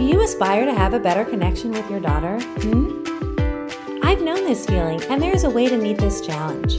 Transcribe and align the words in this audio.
Do 0.00 0.06
you 0.06 0.22
aspire 0.22 0.64
to 0.64 0.72
have 0.72 0.94
a 0.94 0.98
better 0.98 1.26
connection 1.26 1.72
with 1.72 1.90
your 1.90 2.00
daughter? 2.00 2.40
Hmm? 2.40 3.04
I've 4.02 4.22
known 4.22 4.46
this 4.46 4.64
feeling, 4.64 5.02
and 5.10 5.22
there's 5.22 5.44
a 5.44 5.50
way 5.50 5.68
to 5.68 5.76
meet 5.76 5.98
this 5.98 6.22
challenge. 6.22 6.78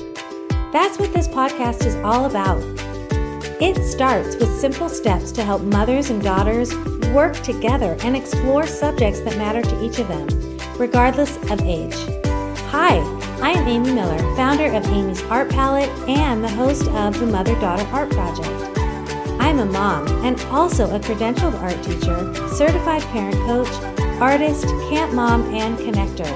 That's 0.73 0.97
what 0.97 1.13
this 1.13 1.27
podcast 1.27 1.85
is 1.85 1.95
all 1.97 2.25
about. 2.25 2.63
It 3.61 3.77
starts 3.85 4.37
with 4.37 4.49
simple 4.59 4.89
steps 4.89 5.31
to 5.33 5.43
help 5.43 5.61
mothers 5.61 6.09
and 6.09 6.19
daughters 6.19 6.75
work 7.13 7.35
together 7.43 7.95
and 8.01 8.17
explore 8.17 8.65
subjects 8.65 9.19
that 9.19 9.37
matter 9.37 9.61
to 9.61 9.85
each 9.85 9.99
of 9.99 10.07
them, 10.07 10.27
regardless 10.79 11.37
of 11.51 11.61
age. 11.61 11.93
Hi, 12.71 12.97
I 13.39 13.51
am 13.51 13.67
Amy 13.67 13.93
Miller, 13.93 14.17
founder 14.35 14.65
of 14.75 14.83
Amy's 14.87 15.21
Art 15.25 15.51
Palette 15.51 15.91
and 16.09 16.43
the 16.43 16.49
host 16.49 16.87
of 16.87 17.19
the 17.19 17.27
Mother 17.27 17.53
Daughter 17.59 17.85
Art 17.93 18.09
Project. 18.09 18.70
I'm 19.41 19.57
a 19.57 19.65
mom 19.65 20.07
and 20.23 20.39
also 20.51 20.95
a 20.95 20.99
credentialed 20.99 21.59
art 21.61 21.83
teacher, 21.83 22.31
certified 22.55 23.01
parent 23.05 23.35
coach, 23.47 23.73
artist, 24.21 24.67
camp 24.91 25.13
mom, 25.13 25.51
and 25.55 25.79
connector. 25.79 26.31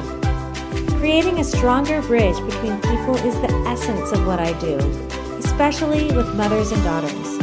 Creating 0.97 1.39
a 1.39 1.43
stronger 1.43 2.01
bridge 2.01 2.35
between 2.47 2.81
people 2.81 3.15
is 3.17 3.35
the 3.41 3.53
essence 3.67 4.11
of 4.11 4.25
what 4.25 4.39
I 4.39 4.53
do, 4.59 4.77
especially 5.37 6.11
with 6.13 6.35
mothers 6.35 6.71
and 6.71 6.83
daughters. 6.83 7.37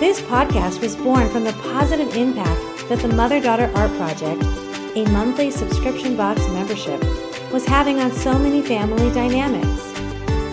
This 0.00 0.20
podcast 0.20 0.82
was 0.82 0.96
born 0.96 1.30
from 1.30 1.44
the 1.44 1.54
positive 1.72 2.14
impact 2.14 2.86
that 2.90 2.98
the 2.98 3.08
Mother 3.08 3.40
Daughter 3.40 3.72
Art 3.74 3.90
Project, 3.92 4.42
a 4.96 5.06
monthly 5.06 5.50
subscription 5.50 6.14
box 6.14 6.46
membership, 6.48 7.02
was 7.50 7.64
having 7.64 8.00
on 8.00 8.12
so 8.12 8.38
many 8.38 8.60
family 8.60 9.10
dynamics. 9.14 9.98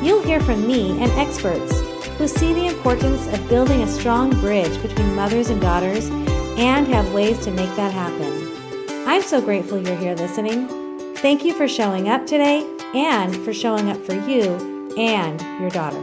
You'll 0.02 0.23
hear 0.23 0.39
from 0.39 0.66
me 0.66 0.91
and 1.03 1.11
experts 1.20 1.80
who 2.21 2.27
see 2.27 2.53
the 2.53 2.67
importance 2.67 3.25
of 3.34 3.49
building 3.49 3.81
a 3.81 3.88
strong 3.88 4.30
bridge 4.41 4.80
between 4.84 5.16
mothers 5.16 5.49
and 5.49 5.59
daughters 5.59 6.07
and 6.55 6.88
have 6.88 7.11
ways 7.16 7.44
to 7.44 7.49
make 7.49 7.75
that 7.75 7.91
happen. 7.91 9.07
I'm 9.07 9.23
so 9.23 9.41
grateful 9.41 9.81
you're 9.81 9.97
here 9.97 10.13
listening. 10.13 10.67
Thank 11.16 11.44
you 11.44 11.55
for 11.55 11.67
showing 11.67 12.09
up 12.09 12.27
today 12.27 12.64
and 12.94 13.36
for 13.38 13.55
showing 13.55 13.89
up 13.89 13.97
for 14.05 14.14
you 14.14 14.94
and 14.95 15.42
your 15.59 15.72
daughter. 15.72 15.99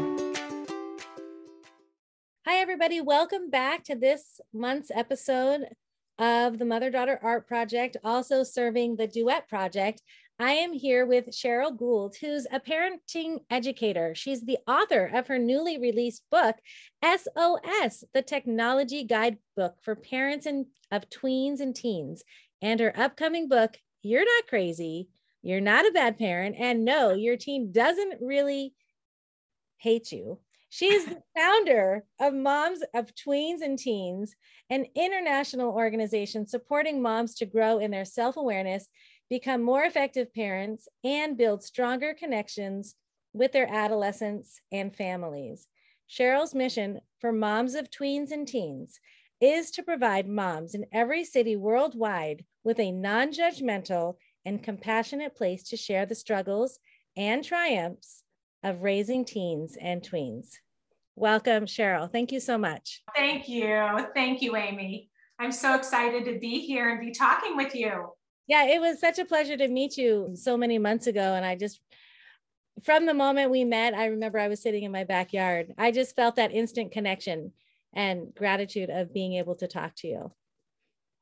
Hi, 2.44 2.56
everybody. 2.56 3.00
Welcome 3.00 3.48
back 3.48 3.84
to 3.84 3.94
this 3.94 4.40
month's 4.52 4.90
episode 4.92 5.66
of 6.18 6.58
the 6.58 6.64
Mother 6.64 6.90
Daughter 6.90 7.20
Art 7.22 7.46
Project, 7.46 7.96
also 8.02 8.42
serving 8.42 8.96
the 8.96 9.06
Duet 9.06 9.48
Project. 9.48 10.02
I 10.40 10.52
am 10.52 10.72
here 10.72 11.04
with 11.04 11.30
Sheryl 11.30 11.76
Gould, 11.76 12.14
who's 12.20 12.46
a 12.52 12.60
parenting 12.60 13.40
educator. 13.50 14.14
She's 14.14 14.40
the 14.40 14.58
author 14.68 15.10
of 15.12 15.26
her 15.26 15.38
newly 15.38 15.78
released 15.78 16.22
book, 16.30 16.54
SOS, 17.04 18.04
the 18.14 18.22
Technology 18.22 19.02
Guidebook 19.02 19.82
for 19.82 19.96
Parents 19.96 20.46
and, 20.46 20.66
of 20.92 21.10
Tweens 21.10 21.58
and 21.58 21.74
Teens, 21.74 22.22
and 22.62 22.78
her 22.78 22.96
upcoming 22.96 23.48
book, 23.48 23.78
You're 24.02 24.24
Not 24.24 24.46
Crazy, 24.48 25.08
You're 25.42 25.60
Not 25.60 25.88
a 25.88 25.90
Bad 25.90 26.18
Parent, 26.18 26.54
and 26.56 26.84
No, 26.84 27.14
Your 27.14 27.36
Teen 27.36 27.72
Doesn't 27.72 28.20
Really 28.20 28.74
Hate 29.78 30.12
You. 30.12 30.38
She 30.68 30.86
is 30.86 31.04
the 31.04 31.20
founder 31.36 32.04
of 32.20 32.32
Moms 32.32 32.82
of 32.94 33.12
Tweens 33.16 33.60
and 33.62 33.76
Teens, 33.76 34.36
an 34.70 34.86
international 34.94 35.72
organization 35.72 36.46
supporting 36.46 37.02
moms 37.02 37.34
to 37.36 37.46
grow 37.46 37.78
in 37.78 37.90
their 37.90 38.04
self 38.04 38.36
awareness 38.36 38.86
become 39.28 39.62
more 39.62 39.84
effective 39.84 40.32
parents, 40.34 40.88
and 41.04 41.36
build 41.36 41.62
stronger 41.62 42.14
connections 42.14 42.94
with 43.32 43.52
their 43.52 43.68
adolescents 43.68 44.60
and 44.72 44.94
families. 44.94 45.68
Sheryl's 46.08 46.54
mission 46.54 47.00
for 47.20 47.32
moms 47.32 47.74
of 47.74 47.90
tweens 47.90 48.30
and 48.30 48.48
teens 48.48 48.98
is 49.40 49.70
to 49.72 49.82
provide 49.82 50.26
moms 50.26 50.74
in 50.74 50.86
every 50.92 51.24
city 51.24 51.56
worldwide 51.56 52.44
with 52.64 52.80
a 52.80 52.90
non 52.90 53.32
judgmental 53.32 54.16
and 54.44 54.62
compassionate 54.62 55.36
place 55.36 55.62
to 55.64 55.76
share 55.76 56.06
the 56.06 56.14
struggles 56.14 56.78
and 57.16 57.44
triumphs 57.44 58.22
of 58.62 58.82
raising 58.82 59.24
teens 59.24 59.76
and 59.80 60.02
tweens. 60.02 60.54
Welcome, 61.14 61.66
Sheryl. 61.66 62.10
Thank 62.10 62.32
you 62.32 62.40
so 62.40 62.56
much. 62.56 63.02
Thank 63.14 63.48
you. 63.48 64.06
Thank 64.14 64.40
you, 64.40 64.56
Amy. 64.56 65.10
I'm 65.38 65.52
so 65.52 65.74
excited 65.74 66.24
to 66.24 66.38
be 66.38 66.60
here 66.60 66.88
and 66.88 67.00
be 67.00 67.12
talking 67.12 67.56
with 67.56 67.74
you. 67.74 68.12
Yeah, 68.48 68.64
it 68.64 68.80
was 68.80 68.98
such 68.98 69.18
a 69.18 69.26
pleasure 69.26 69.58
to 69.58 69.68
meet 69.68 69.98
you 69.98 70.30
so 70.34 70.56
many 70.56 70.78
months 70.78 71.06
ago. 71.06 71.34
And 71.34 71.44
I 71.44 71.54
just, 71.54 71.80
from 72.82 73.04
the 73.04 73.12
moment 73.12 73.50
we 73.50 73.62
met, 73.62 73.92
I 73.92 74.06
remember 74.06 74.38
I 74.38 74.48
was 74.48 74.62
sitting 74.62 74.84
in 74.84 74.90
my 74.90 75.04
backyard. 75.04 75.74
I 75.76 75.90
just 75.90 76.16
felt 76.16 76.36
that 76.36 76.52
instant 76.52 76.90
connection 76.90 77.52
and 77.92 78.34
gratitude 78.34 78.88
of 78.88 79.12
being 79.12 79.34
able 79.34 79.54
to 79.56 79.68
talk 79.68 79.94
to 79.96 80.08
you. 80.08 80.32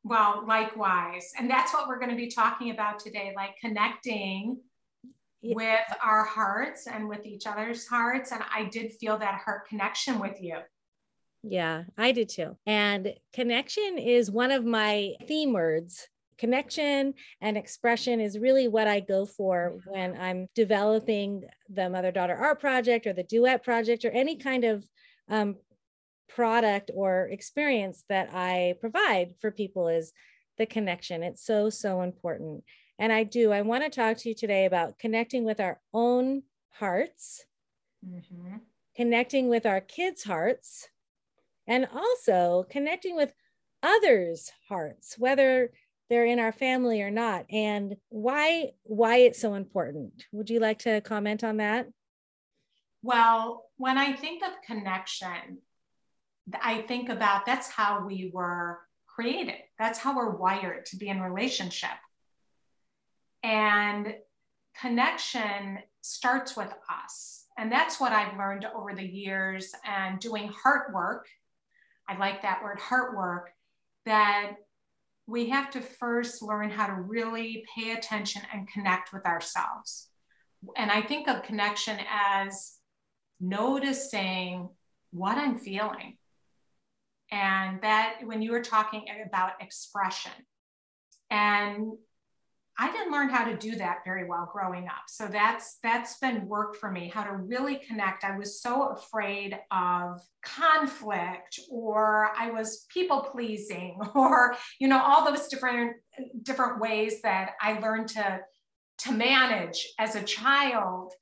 Well, 0.05 0.45
likewise. 0.47 1.33
And 1.37 1.51
that's 1.51 1.75
what 1.75 1.89
we're 1.89 1.99
going 1.99 2.11
to 2.11 2.17
be 2.17 2.31
talking 2.31 2.71
about 2.71 3.01
today 3.01 3.33
like 3.35 3.57
connecting 3.61 4.61
yeah. 5.43 5.57
with 5.57 5.99
our 6.05 6.25
hearts 6.25 6.87
and 6.87 7.09
with 7.09 7.27
each 7.27 7.45
other's 7.45 7.89
hearts. 7.89 8.31
And 8.31 8.43
I 8.55 8.65
did 8.65 8.93
feel 8.93 9.19
that 9.19 9.41
heart 9.41 9.69
connection 9.69 10.21
with 10.21 10.41
you. 10.41 10.59
Yeah, 11.43 11.85
I 11.99 12.13
did 12.13 12.29
too. 12.29 12.57
And 12.67 13.15
connection 13.33 13.99
is 13.99 14.31
one 14.31 14.53
of 14.53 14.65
my 14.65 15.15
theme 15.27 15.53
words 15.53 16.09
connection 16.39 17.15
and 17.41 17.57
expression 17.57 18.21
is 18.21 18.39
really 18.39 18.69
what 18.69 18.87
I 18.87 19.01
go 19.01 19.27
for 19.27 19.79
when 19.87 20.19
I'm 20.19 20.49
developing 20.55 21.45
the 21.69 21.89
mother 21.89 22.13
daughter 22.13 22.37
art 22.37 22.61
project 22.61 23.07
or 23.07 23.13
the 23.13 23.23
duet 23.23 23.65
project 23.65 24.05
or 24.05 24.11
any 24.11 24.37
kind 24.37 24.65
of 24.65 24.85
um, 25.29 25.57
product 26.29 26.91
or 26.95 27.29
experience 27.31 28.05
that 28.09 28.31
I 28.33 28.75
provide 28.81 29.35
for 29.41 29.51
people 29.51 29.89
is 29.89 30.13
the 30.59 30.67
connection. 30.67 31.23
It's 31.23 31.45
so, 31.45 31.71
so 31.71 32.03
important. 32.03 32.65
And 32.99 33.13
I 33.13 33.25
do, 33.25 33.53
I 33.53 33.63
want 33.63 33.85
to 33.85 33.91
talk 33.91 34.17
to 34.19 34.29
you 34.29 34.35
today 34.35 34.65
about 34.65 34.99
connecting 34.99 35.45
with 35.45 35.61
our 35.61 35.81
own 35.93 36.43
hearts, 36.71 37.45
mm-hmm. 38.07 38.57
connecting 38.95 39.49
with 39.49 39.67
our 39.67 39.81
kids' 39.81 40.25
hearts, 40.25 40.89
and 41.67 41.87
also 41.93 42.67
connecting 42.71 43.17
with 43.17 43.35
others' 43.83 44.51
hearts, 44.69 45.19
whether 45.19 45.73
they're 46.09 46.27
in 46.27 46.39
our 46.39 46.53
family 46.53 47.03
or 47.03 47.11
not 47.11 47.47
and 47.51 47.97
why 48.09 48.71
why 48.85 49.19
it's 49.19 49.41
so 49.41 49.55
important. 49.55 50.25
Would 50.33 50.51
you 50.51 50.61
like 50.61 50.81
to 50.81 51.01
comment 51.01 51.45
on 51.45 51.59
that? 51.59 51.89
Well 53.03 53.65
when 53.77 53.99
i 53.99 54.13
think 54.13 54.43
of 54.43 54.51
connection 54.67 55.59
i 56.63 56.81
think 56.83 57.09
about 57.09 57.45
that's 57.45 57.69
how 57.69 58.07
we 58.07 58.31
were 58.33 58.81
created. 59.17 59.57
That's 59.79 59.99
how 59.99 60.15
we're 60.15 60.37
wired 60.37 60.85
to 60.87 60.97
be 60.97 61.09
in 61.09 61.21
relationship. 61.21 61.89
And 63.43 64.15
connection 64.79 65.79
starts 66.03 66.57
with 66.57 66.73
us 66.91 67.47
and 67.57 67.73
that's 67.73 67.99
what 67.99 68.13
i've 68.13 68.37
learned 68.37 68.67
over 68.77 68.95
the 68.95 69.03
years 69.03 69.73
and 69.85 70.21
doing 70.21 70.49
heart 70.49 70.93
work 70.93 71.27
i 72.09 72.17
like 72.17 72.43
that 72.43 72.63
word 72.63 72.79
heart 72.79 73.17
work 73.17 73.51
that 74.05 74.53
we 75.27 75.51
have 75.51 75.71
to 75.73 75.81
first 75.81 76.43
learn 76.43 76.71
how 76.71 76.87
to 76.87 76.95
really 76.95 77.65
pay 77.75 77.93
attention 77.93 78.43
and 78.53 78.69
connect 78.69 79.13
with 79.13 79.27
ourselves. 79.27 80.09
And 80.77 80.91
I 80.91 81.03
think 81.03 81.29
of 81.29 81.43
connection 81.43 81.99
as 82.11 82.75
noticing 83.41 84.69
what 85.11 85.37
I'm 85.37 85.59
feeling. 85.59 86.17
And 87.31 87.81
that 87.83 88.19
when 88.25 88.41
you 88.41 88.53
were 88.53 88.63
talking 88.63 89.05
about 89.27 89.61
expression, 89.61 90.33
and 91.29 91.93
I 92.79 92.93
didn't 92.93 93.13
learn 93.13 93.31
how 93.31 93.45
to 93.45 93.57
do 93.57 93.77
that 93.77 93.99
very 94.05 94.29
well 94.29 94.51
growing 94.53 94.87
up. 94.87 95.05
So 95.09 95.27
that's 95.29 95.79
that's 95.83 96.19
been 96.19 96.47
work 96.47 96.77
for 96.77 96.91
me 96.91 97.09
how 97.09 97.25
to 97.25 97.33
really 97.33 97.77
connect. 97.77 98.23
I 98.23 98.37
was 98.37 98.61
so 98.61 98.91
afraid 98.91 99.59
of 99.71 100.21
conflict 100.45 101.59
or 101.71 102.33
I 102.39 102.51
was 102.51 102.87
people 102.91 103.23
pleasing 103.23 103.99
or 104.15 104.57
you 104.79 104.89
know 104.89 105.01
all 105.03 105.25
those 105.25 105.49
different 105.49 105.97
different 106.43 106.81
ways 106.81 107.23
that 107.23 107.53
I 107.63 107.79
learned 107.79 108.09
to 108.09 108.41
to 108.99 109.13
manage 109.13 109.87
as 109.99 110.15
a 110.15 110.23
child 110.23 111.13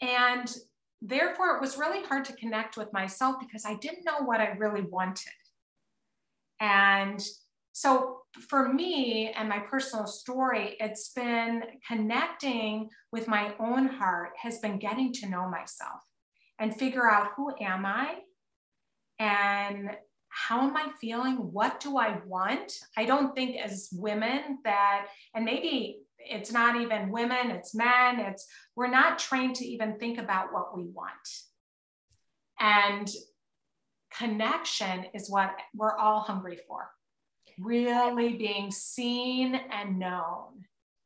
and 0.00 0.52
therefore 1.00 1.56
it 1.56 1.60
was 1.60 1.78
really 1.78 2.02
hard 2.04 2.24
to 2.24 2.36
connect 2.36 2.76
with 2.76 2.92
myself 2.92 3.36
because 3.38 3.64
I 3.64 3.74
didn't 3.74 4.04
know 4.04 4.24
what 4.24 4.40
I 4.40 4.48
really 4.58 4.82
wanted. 4.82 5.32
And 6.60 7.20
so 7.76 8.20
for 8.48 8.72
me 8.72 9.32
and 9.36 9.48
my 9.48 9.58
personal 9.58 10.06
story, 10.06 10.76
it's 10.78 11.08
been 11.08 11.64
connecting 11.84 12.88
with 13.10 13.26
my 13.26 13.52
own 13.58 13.88
heart, 13.88 14.30
has 14.40 14.60
been 14.60 14.78
getting 14.78 15.12
to 15.14 15.28
know 15.28 15.50
myself 15.50 16.00
and 16.60 16.72
figure 16.72 17.10
out 17.10 17.32
who 17.36 17.52
am 17.60 17.84
I 17.84 18.18
and 19.18 19.90
how 20.28 20.60
am 20.62 20.76
I 20.76 20.90
feeling? 21.00 21.34
What 21.34 21.80
do 21.80 21.98
I 21.98 22.20
want? 22.24 22.72
I 22.96 23.06
don't 23.06 23.34
think 23.34 23.56
as 23.56 23.88
women 23.92 24.58
that, 24.62 25.08
and 25.34 25.44
maybe 25.44 25.98
it's 26.18 26.52
not 26.52 26.80
even 26.80 27.10
women, 27.10 27.50
it's 27.50 27.74
men, 27.74 28.20
it's 28.20 28.46
we're 28.76 28.86
not 28.86 29.18
trained 29.18 29.56
to 29.56 29.66
even 29.66 29.98
think 29.98 30.18
about 30.18 30.52
what 30.52 30.76
we 30.76 30.84
want. 30.84 31.28
And 32.60 33.10
connection 34.16 35.06
is 35.12 35.28
what 35.28 35.56
we're 35.74 35.96
all 35.96 36.20
hungry 36.20 36.60
for 36.68 36.93
really 37.58 38.36
being 38.36 38.70
seen 38.70 39.54
and 39.54 39.98
known. 39.98 40.64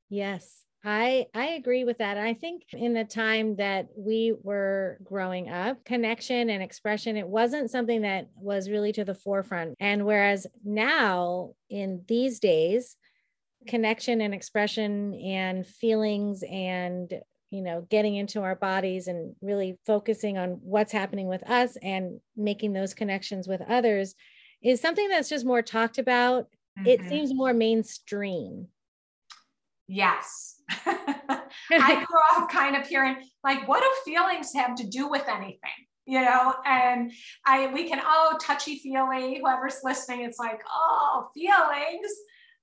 Yes. 0.09 0.65
I 0.85 1.27
I 1.35 1.49
agree 1.49 1.85
with 1.85 1.99
that. 1.99 2.19
I 2.19 2.35
think 2.35 2.63
in 2.73 2.95
the 2.95 3.05
time 3.05 3.57
that 3.57 3.89
we 3.97 4.35
were 4.43 4.99
growing 5.03 5.49
up, 5.51 5.85
connection 5.85 6.51
and 6.51 6.63
expression 6.63 7.17
it 7.17 7.27
wasn't 7.27 7.71
something 7.71 8.03
that 8.03 8.29
was 8.37 8.71
really 8.71 8.93
to 8.93 9.05
the 9.05 9.15
forefront. 9.15 9.75
And 9.81 10.07
whereas 10.07 10.47
now 10.65 11.55
in 11.69 12.05
these 12.07 12.39
days, 12.39 12.97
connection 13.67 14.21
and 14.21 14.33
expression 14.33 15.15
and 15.15 15.67
feelings 15.67 16.45
and 16.49 17.13
you 17.51 17.63
know 17.63 17.85
getting 17.91 18.15
into 18.15 18.43
our 18.43 18.55
bodies 18.55 19.09
and 19.09 19.35
really 19.41 19.79
focusing 19.85 20.39
on 20.39 20.61
what's 20.63 20.93
happening 20.93 21.27
with 21.27 21.43
us 21.51 21.77
and 21.83 22.21
making 22.37 22.73
those 22.73 22.95
connections 22.95 23.49
with 23.49 23.63
others 23.69 24.15
is 24.63 24.81
something 24.81 25.09
that's 25.09 25.29
just 25.29 25.47
more 25.47 25.63
talked 25.63 25.99
about. 25.99 26.49
Mm-hmm. 26.79 26.87
It 26.87 27.09
seems 27.09 27.33
more 27.35 27.55
mainstream. 27.55 28.69
Yes. 29.89 30.61
I 30.87 31.47
grew 32.07 32.21
up 32.37 32.51
kind 32.51 32.77
of 32.77 32.87
hearing 32.87 33.17
like, 33.43 33.67
what 33.67 33.83
do 33.83 34.11
feelings 34.13 34.53
have 34.55 34.75
to 34.77 34.87
do 34.87 35.09
with 35.09 35.27
anything? 35.29 35.87
You 36.07 36.23
know, 36.23 36.55
and 36.65 37.13
I 37.45 37.73
we 37.73 37.87
can 37.87 38.01
oh 38.03 38.39
touchy 38.41 38.79
feely, 38.79 39.41
whoever's 39.41 39.81
listening, 39.85 40.23
it's 40.23 40.39
like, 40.39 40.61
oh, 40.73 41.29
feelings. 41.35 42.11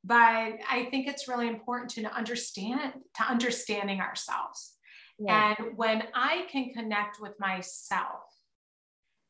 But 0.03 0.53
I 0.69 0.88
think 0.89 1.07
it's 1.07 1.27
really 1.27 1.48
important 1.48 1.91
to 1.91 2.15
understand 2.15 2.94
to 3.18 3.24
understanding 3.24 4.01
ourselves. 4.01 4.74
Yeah. 5.19 5.56
And 5.57 5.77
when 5.77 6.03
I 6.13 6.45
can 6.51 6.71
connect 6.74 7.19
with 7.21 7.33
myself, 7.39 8.24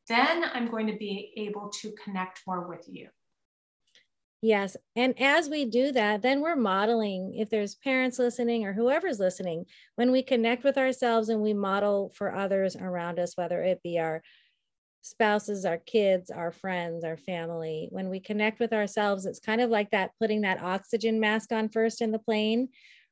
then 0.08 0.44
I'm 0.52 0.70
going 0.70 0.86
to 0.86 0.96
be 0.96 1.32
able 1.36 1.70
to 1.80 1.92
connect 1.92 2.42
more 2.46 2.66
with 2.66 2.86
you. 2.88 3.08
Yes. 4.42 4.76
And 4.94 5.20
as 5.20 5.48
we 5.48 5.64
do 5.64 5.92
that, 5.92 6.22
then 6.22 6.40
we're 6.40 6.56
modeling, 6.56 7.34
if 7.34 7.48
there's 7.50 7.74
parents 7.74 8.18
listening 8.18 8.64
or 8.66 8.72
whoever's 8.72 9.18
listening, 9.18 9.64
when 9.96 10.12
we 10.12 10.22
connect 10.22 10.62
with 10.62 10.78
ourselves 10.78 11.30
and 11.30 11.40
we 11.40 11.54
model 11.54 12.12
for 12.14 12.34
others 12.34 12.76
around 12.76 13.18
us, 13.18 13.36
whether 13.36 13.62
it 13.62 13.82
be 13.82 13.98
our 13.98 14.22
spouses, 15.00 15.64
our 15.64 15.78
kids, 15.78 16.30
our 16.30 16.52
friends, 16.52 17.02
our 17.02 17.16
family, 17.16 17.88
when 17.90 18.10
we 18.10 18.20
connect 18.20 18.60
with 18.60 18.72
ourselves, 18.72 19.24
it's 19.24 19.40
kind 19.40 19.60
of 19.60 19.70
like 19.70 19.90
that 19.90 20.10
putting 20.20 20.42
that 20.42 20.62
oxygen 20.62 21.18
mask 21.18 21.50
on 21.50 21.68
first 21.68 22.02
in 22.02 22.12
the 22.12 22.18
plane. 22.18 22.68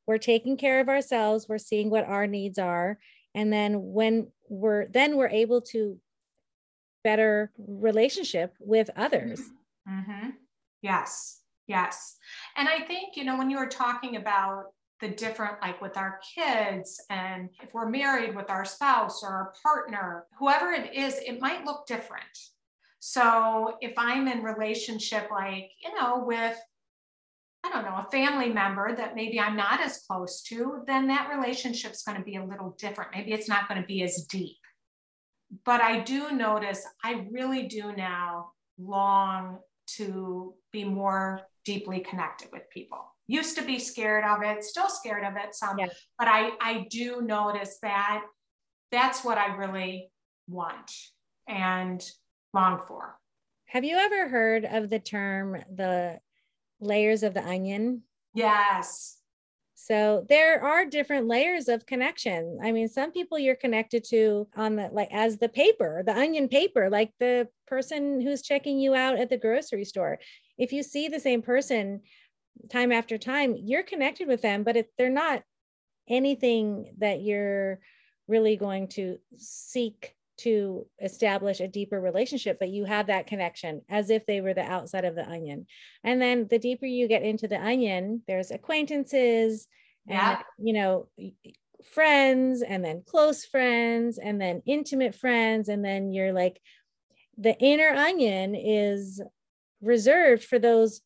We're 0.06 0.18
taking 0.18 0.56
care 0.56 0.80
of 0.80 0.88
ourselves, 0.88 1.46
we're 1.48 1.58
seeing 1.58 1.88
what 1.88 2.04
our 2.04 2.26
needs 2.26 2.58
are. 2.58 2.98
And 3.34 3.52
then 3.52 3.92
when 3.92 4.28
we're 4.48 4.86
then 4.88 5.16
we're 5.16 5.28
able 5.28 5.62
to 5.62 5.98
better 7.04 7.52
relationship 7.58 8.54
with 8.58 8.90
others. 8.96 9.40
Mm-hmm. 9.88 10.30
Yes, 10.82 11.42
yes. 11.66 12.16
And 12.56 12.68
I 12.68 12.80
think, 12.80 13.16
you 13.16 13.24
know, 13.24 13.38
when 13.38 13.50
you 13.50 13.58
were 13.58 13.68
talking 13.68 14.16
about 14.16 14.72
the 15.00 15.08
different, 15.08 15.60
like 15.60 15.80
with 15.80 15.96
our 15.96 16.18
kids, 16.34 17.00
and 17.10 17.50
if 17.62 17.72
we're 17.72 17.88
married 17.88 18.34
with 18.34 18.50
our 18.50 18.64
spouse 18.64 19.22
or 19.22 19.28
our 19.28 19.52
partner, 19.62 20.24
whoever 20.38 20.72
it 20.72 20.94
is, 20.94 21.18
it 21.18 21.40
might 21.40 21.64
look 21.64 21.86
different. 21.86 22.24
So 23.00 23.76
if 23.80 23.92
I'm 23.98 24.26
in 24.28 24.42
relationship, 24.42 25.28
like, 25.30 25.70
you 25.84 25.94
know, 25.94 26.24
with 26.26 26.56
I 27.64 27.70
don't 27.70 27.84
know, 27.84 28.04
a 28.06 28.10
family 28.10 28.50
member 28.50 28.94
that 28.94 29.14
maybe 29.14 29.40
I'm 29.40 29.56
not 29.56 29.80
as 29.80 30.04
close 30.06 30.42
to, 30.44 30.82
then 30.86 31.06
that 31.08 31.30
relationship's 31.34 32.02
going 32.02 32.18
to 32.18 32.24
be 32.24 32.36
a 32.36 32.44
little 32.44 32.76
different. 32.78 33.12
Maybe 33.14 33.32
it's 33.32 33.48
not 33.48 33.68
going 33.68 33.80
to 33.80 33.86
be 33.86 34.02
as 34.02 34.26
deep. 34.28 34.58
But 35.64 35.80
I 35.80 36.00
do 36.00 36.32
notice 36.32 36.86
I 37.02 37.26
really 37.30 37.68
do 37.68 37.92
now 37.94 38.52
long 38.78 39.58
to 39.96 40.54
be 40.72 40.84
more 40.84 41.42
deeply 41.64 42.00
connected 42.00 42.48
with 42.52 42.62
people. 42.70 42.98
Used 43.26 43.56
to 43.56 43.64
be 43.64 43.78
scared 43.78 44.24
of 44.24 44.42
it, 44.42 44.64
still 44.64 44.88
scared 44.88 45.24
of 45.24 45.34
it 45.36 45.54
some, 45.54 45.76
but 45.76 46.28
I, 46.28 46.52
I 46.60 46.86
do 46.90 47.22
notice 47.22 47.78
that 47.82 48.22
that's 48.90 49.24
what 49.24 49.38
I 49.38 49.54
really 49.56 50.10
want 50.48 50.90
and 51.48 52.04
long 52.52 52.80
for. 52.86 53.16
Have 53.66 53.84
you 53.84 53.96
ever 53.96 54.28
heard 54.28 54.64
of 54.64 54.90
the 54.90 54.98
term 54.98 55.62
the 55.74 56.20
layers 56.80 57.22
of 57.22 57.34
the 57.34 57.42
onion? 57.42 58.02
Yes. 58.34 59.18
So 59.86 60.24
there 60.30 60.64
are 60.64 60.86
different 60.86 61.28
layers 61.28 61.68
of 61.68 61.84
connection. 61.84 62.58
I 62.62 62.72
mean, 62.72 62.88
some 62.88 63.12
people 63.12 63.38
you're 63.38 63.54
connected 63.54 64.02
to 64.04 64.48
on 64.56 64.76
the 64.76 64.88
like 64.90 65.10
as 65.12 65.36
the 65.36 65.50
paper, 65.50 66.02
the 66.06 66.16
onion 66.16 66.48
paper, 66.48 66.88
like 66.88 67.12
the 67.20 67.48
person 67.66 68.18
who's 68.18 68.40
checking 68.40 68.78
you 68.78 68.94
out 68.94 69.18
at 69.18 69.28
the 69.28 69.36
grocery 69.36 69.84
store. 69.84 70.20
If 70.56 70.72
you 70.72 70.82
see 70.82 71.08
the 71.08 71.20
same 71.20 71.42
person 71.42 72.00
time 72.70 72.92
after 72.92 73.18
time, 73.18 73.56
you're 73.58 73.82
connected 73.82 74.26
with 74.26 74.40
them, 74.40 74.62
but 74.62 74.78
if 74.78 74.86
they're 74.96 75.10
not 75.10 75.42
anything 76.08 76.94
that 77.00 77.20
you're 77.20 77.78
really 78.26 78.56
going 78.56 78.88
to 78.88 79.18
seek 79.36 80.14
to 80.36 80.86
establish 81.00 81.60
a 81.60 81.68
deeper 81.68 82.00
relationship, 82.00 82.58
but 82.58 82.70
you 82.70 82.84
have 82.84 83.06
that 83.06 83.26
connection 83.26 83.82
as 83.88 84.10
if 84.10 84.26
they 84.26 84.40
were 84.40 84.54
the 84.54 84.62
outside 84.62 85.04
of 85.04 85.14
the 85.14 85.28
onion. 85.28 85.66
And 86.02 86.20
then 86.20 86.48
the 86.48 86.58
deeper 86.58 86.86
you 86.86 87.08
get 87.08 87.22
into 87.22 87.48
the 87.48 87.60
onion, 87.60 88.22
there's 88.26 88.50
acquaintances, 88.50 89.68
yeah. 90.06 90.36
and 90.36 90.44
you 90.58 90.74
know, 90.74 91.08
friends, 91.92 92.62
and 92.62 92.84
then 92.84 93.02
close 93.06 93.44
friends, 93.44 94.18
and 94.18 94.40
then 94.40 94.62
intimate 94.66 95.14
friends, 95.14 95.68
and 95.68 95.84
then 95.84 96.12
you're 96.12 96.32
like, 96.32 96.60
the 97.36 97.56
inner 97.58 97.90
onion 97.90 98.54
is 98.54 99.20
reserved 99.80 100.44
for 100.44 100.58
those 100.58 101.00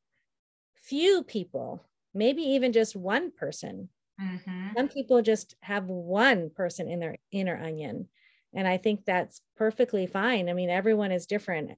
few 0.76 1.22
people, 1.22 1.84
maybe 2.14 2.42
even 2.42 2.72
just 2.72 2.96
one 2.96 3.30
person. 3.30 3.88
Mm-hmm. 4.20 4.68
Some 4.76 4.88
people 4.88 5.22
just 5.22 5.54
have 5.60 5.84
one 5.84 6.50
person 6.50 6.88
in 6.88 6.98
their 6.98 7.18
inner 7.30 7.56
onion 7.56 8.08
and 8.54 8.66
i 8.66 8.76
think 8.76 9.04
that's 9.04 9.40
perfectly 9.56 10.06
fine. 10.06 10.48
I 10.48 10.52
mean 10.52 10.70
everyone 10.70 11.12
is 11.12 11.26
different. 11.26 11.72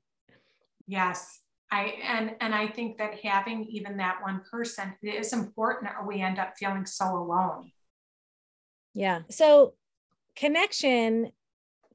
Yes. 0.86 1.40
I 1.72 1.94
and 2.02 2.34
and 2.40 2.54
i 2.54 2.66
think 2.66 2.98
that 2.98 3.20
having 3.22 3.64
even 3.64 3.96
that 3.98 4.22
one 4.22 4.42
person 4.50 4.94
is 5.02 5.32
important 5.32 5.90
or 5.98 6.06
we 6.06 6.20
end 6.20 6.38
up 6.38 6.54
feeling 6.58 6.86
so 6.86 7.16
alone. 7.16 7.70
Yeah. 8.92 9.20
So 9.30 9.74
connection 10.34 11.30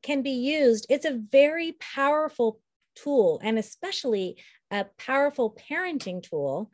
can 0.01 0.21
be 0.21 0.31
used. 0.31 0.85
It's 0.89 1.05
a 1.05 1.19
very 1.31 1.73
powerful 1.73 2.59
tool 2.95 3.41
and 3.43 3.59
especially 3.59 4.37
a 4.71 4.85
powerful 4.97 5.57
parenting 5.69 6.23
tool 6.23 6.71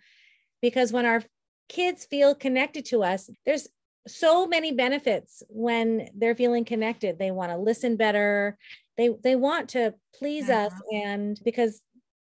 because 0.61 0.93
when 0.93 1.05
our 1.05 1.23
kids 1.67 2.05
feel 2.05 2.35
connected 2.35 2.85
to 2.85 3.01
us 3.03 3.29
there's 3.45 3.67
so 4.07 4.47
many 4.47 4.71
benefits 4.71 5.43
when 5.49 6.09
they're 6.15 6.35
feeling 6.35 6.65
connected. 6.65 7.19
They 7.19 7.31
want 7.31 7.51
to 7.51 7.57
listen 7.57 7.97
better. 7.97 8.57
They 8.97 9.09
they 9.23 9.35
want 9.35 9.69
to 9.69 9.93
please 10.15 10.49
uh-huh. 10.49 10.67
us 10.67 10.73
and 10.91 11.39
because 11.43 11.81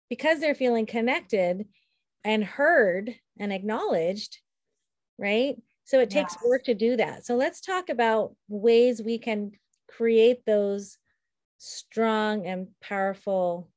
because 0.09 0.41
they're 0.41 0.55
feeling 0.55 0.87
connected 0.87 1.67
and 2.25 2.45
heard 2.45 3.15
and 3.39 3.53
acknowledged 3.53 4.39
right? 5.19 5.57
So 5.85 6.01
it 6.01 6.11
takes 6.11 6.35
yes. 6.35 6.45
work 6.45 6.65
to 6.65 6.75
do 6.75 6.97
that. 6.97 7.25
So 7.25 7.37
let's 7.37 7.61
talk 7.61 7.91
about 7.91 8.35
ways 8.49 9.01
we 9.01 9.19
can 9.19 9.53
create 9.89 10.45
those 10.47 10.97
strong 11.59 12.47
and 12.47 12.69
powerful 12.81 13.69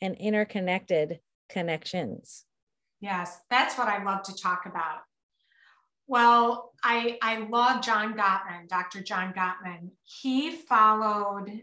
and 0.00 0.14
interconnected 0.14 1.20
connections. 1.48 2.44
Yes 3.00 3.40
that's 3.48 3.78
what 3.78 3.88
i 3.88 4.02
love 4.02 4.22
to 4.24 4.34
talk 4.34 4.66
about 4.66 4.98
well, 6.08 6.72
I, 6.82 7.18
I 7.20 7.46
love 7.48 7.84
John 7.84 8.14
Gottman, 8.14 8.66
Dr. 8.66 9.02
John 9.02 9.34
Gottman. 9.34 9.90
He 10.04 10.52
followed 10.52 11.60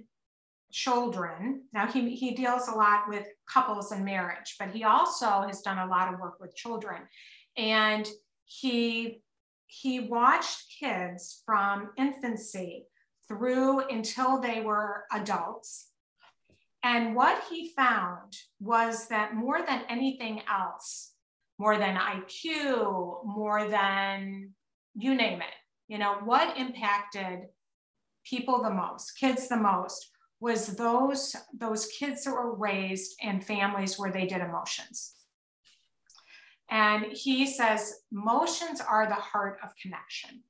children. 0.71 1.63
Now, 1.73 1.87
he, 1.87 2.15
he 2.15 2.35
deals 2.35 2.67
a 2.67 2.75
lot 2.75 3.09
with 3.09 3.25
couples 3.49 3.91
and 3.91 4.05
marriage, 4.05 4.55
but 4.59 4.69
he 4.69 4.83
also 4.83 5.43
has 5.47 5.61
done 5.61 5.79
a 5.79 5.87
lot 5.87 6.13
of 6.13 6.19
work 6.19 6.39
with 6.39 6.55
children. 6.55 7.01
And 7.57 8.07
he, 8.45 9.23
he 9.65 10.01
watched 10.01 10.65
kids 10.79 11.41
from 11.43 11.89
infancy 11.97 12.85
through 13.27 13.87
until 13.87 14.39
they 14.39 14.61
were 14.61 15.05
adults. 15.11 15.87
And 16.83 17.15
what 17.15 17.43
he 17.49 17.73
found 17.75 18.37
was 18.59 19.07
that 19.07 19.33
more 19.33 19.65
than 19.65 19.81
anything 19.89 20.43
else, 20.47 21.14
more 21.57 21.77
than 21.77 21.97
IQ, 21.97 23.25
more 23.25 23.67
than 23.67 24.51
you 24.95 25.15
name 25.15 25.41
it. 25.41 25.53
You 25.88 25.97
know, 25.97 26.15
what 26.24 26.57
impacted 26.57 27.47
people 28.25 28.63
the 28.63 28.71
most, 28.71 29.17
kids 29.19 29.47
the 29.47 29.57
most, 29.57 30.12
was 30.39 30.75
those, 30.75 31.35
those 31.57 31.88
kids 31.88 32.24
that 32.24 32.31
were 32.31 32.55
raised 32.55 33.15
in 33.21 33.39
families 33.39 33.97
where 33.97 34.12
they 34.12 34.25
did 34.25 34.41
emotions. 34.41 35.13
And 36.69 37.05
he 37.12 37.45
says, 37.45 37.93
motions 38.12 38.81
are 38.81 39.07
the 39.07 39.13
heart 39.13 39.59
of 39.63 39.75
connection. 39.81 40.41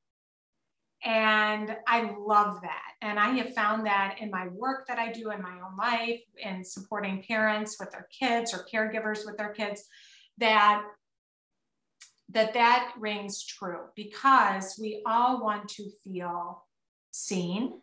And 1.04 1.76
I 1.88 2.14
love 2.18 2.62
that. 2.62 2.94
And 3.02 3.20
I 3.20 3.32
have 3.36 3.54
found 3.54 3.86
that 3.86 4.16
in 4.20 4.32
my 4.32 4.48
work 4.48 4.88
that 4.88 4.98
I 4.98 5.12
do 5.12 5.30
in 5.30 5.42
my 5.42 5.60
own 5.64 5.78
life, 5.78 6.22
in 6.38 6.64
supporting 6.64 7.24
parents 7.28 7.78
with 7.80 7.92
their 7.92 8.08
kids 8.18 8.54
or 8.54 8.66
caregivers 8.74 9.26
with 9.26 9.38
their 9.38 9.54
kids, 9.54 9.84
that 10.38 10.84
that 12.30 12.54
that 12.54 12.94
rings 13.00 13.44
true 13.44 13.82
because 13.96 14.78
we 14.82 15.02
all 15.06 15.42
want 15.42 15.70
to 15.70 15.90
feel 16.04 16.64
seen. 17.12 17.80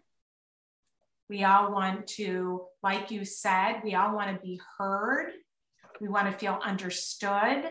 We 1.28 1.44
all 1.44 1.73
want 1.73 2.06
to 2.18 2.64
like 2.82 3.11
you 3.11 3.25
said 3.25 3.80
we 3.85 3.94
all 3.94 4.14
want 4.14 4.37
to 4.37 4.42
be 4.42 4.61
heard. 4.78 5.32
We 6.00 6.09
want 6.09 6.30
to 6.30 6.38
feel 6.38 6.59
understood. 6.62 7.71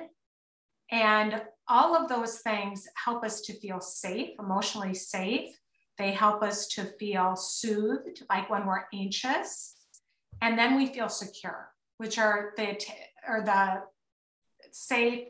And 0.89 1.41
all 1.67 1.95
of 1.95 2.09
those 2.09 2.39
things 2.39 2.87
help 2.95 3.23
us 3.23 3.41
to 3.41 3.53
feel 3.59 3.79
safe 3.79 4.29
emotionally 4.39 4.93
safe. 4.93 5.49
They 5.97 6.11
help 6.11 6.41
us 6.41 6.67
to 6.69 6.85
feel 6.99 7.35
soothed 7.35 8.23
like 8.29 8.49
when 8.49 8.65
we're 8.65 8.85
anxious. 8.93 9.75
And 10.41 10.57
then 10.57 10.75
we 10.75 10.87
feel 10.87 11.09
secure 11.09 11.71
which 12.01 12.17
are 12.17 12.53
the 12.57 12.75
or 13.27 13.43
the 13.45 13.83
safe 14.71 15.27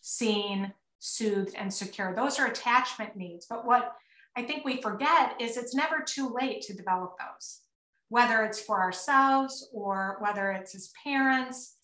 seen 0.00 0.72
soothed, 1.04 1.54
and 1.54 1.72
secure. 1.72 2.14
Those 2.14 2.38
are 2.38 2.46
attachment 2.46 3.14
needs. 3.14 3.44
But 3.46 3.66
what 3.66 3.94
I 4.36 4.42
think 4.42 4.64
we 4.64 4.80
forget 4.80 5.36
is 5.38 5.58
it's 5.58 5.74
never 5.74 6.00
too 6.00 6.34
late 6.34 6.62
to 6.62 6.74
develop 6.74 7.16
those, 7.18 7.60
whether 8.08 8.42
it's 8.42 8.62
for 8.62 8.80
ourselves 8.80 9.68
or 9.74 10.16
whether 10.20 10.50
it's 10.50 10.74
as 10.74 10.92
parents. 11.04 11.76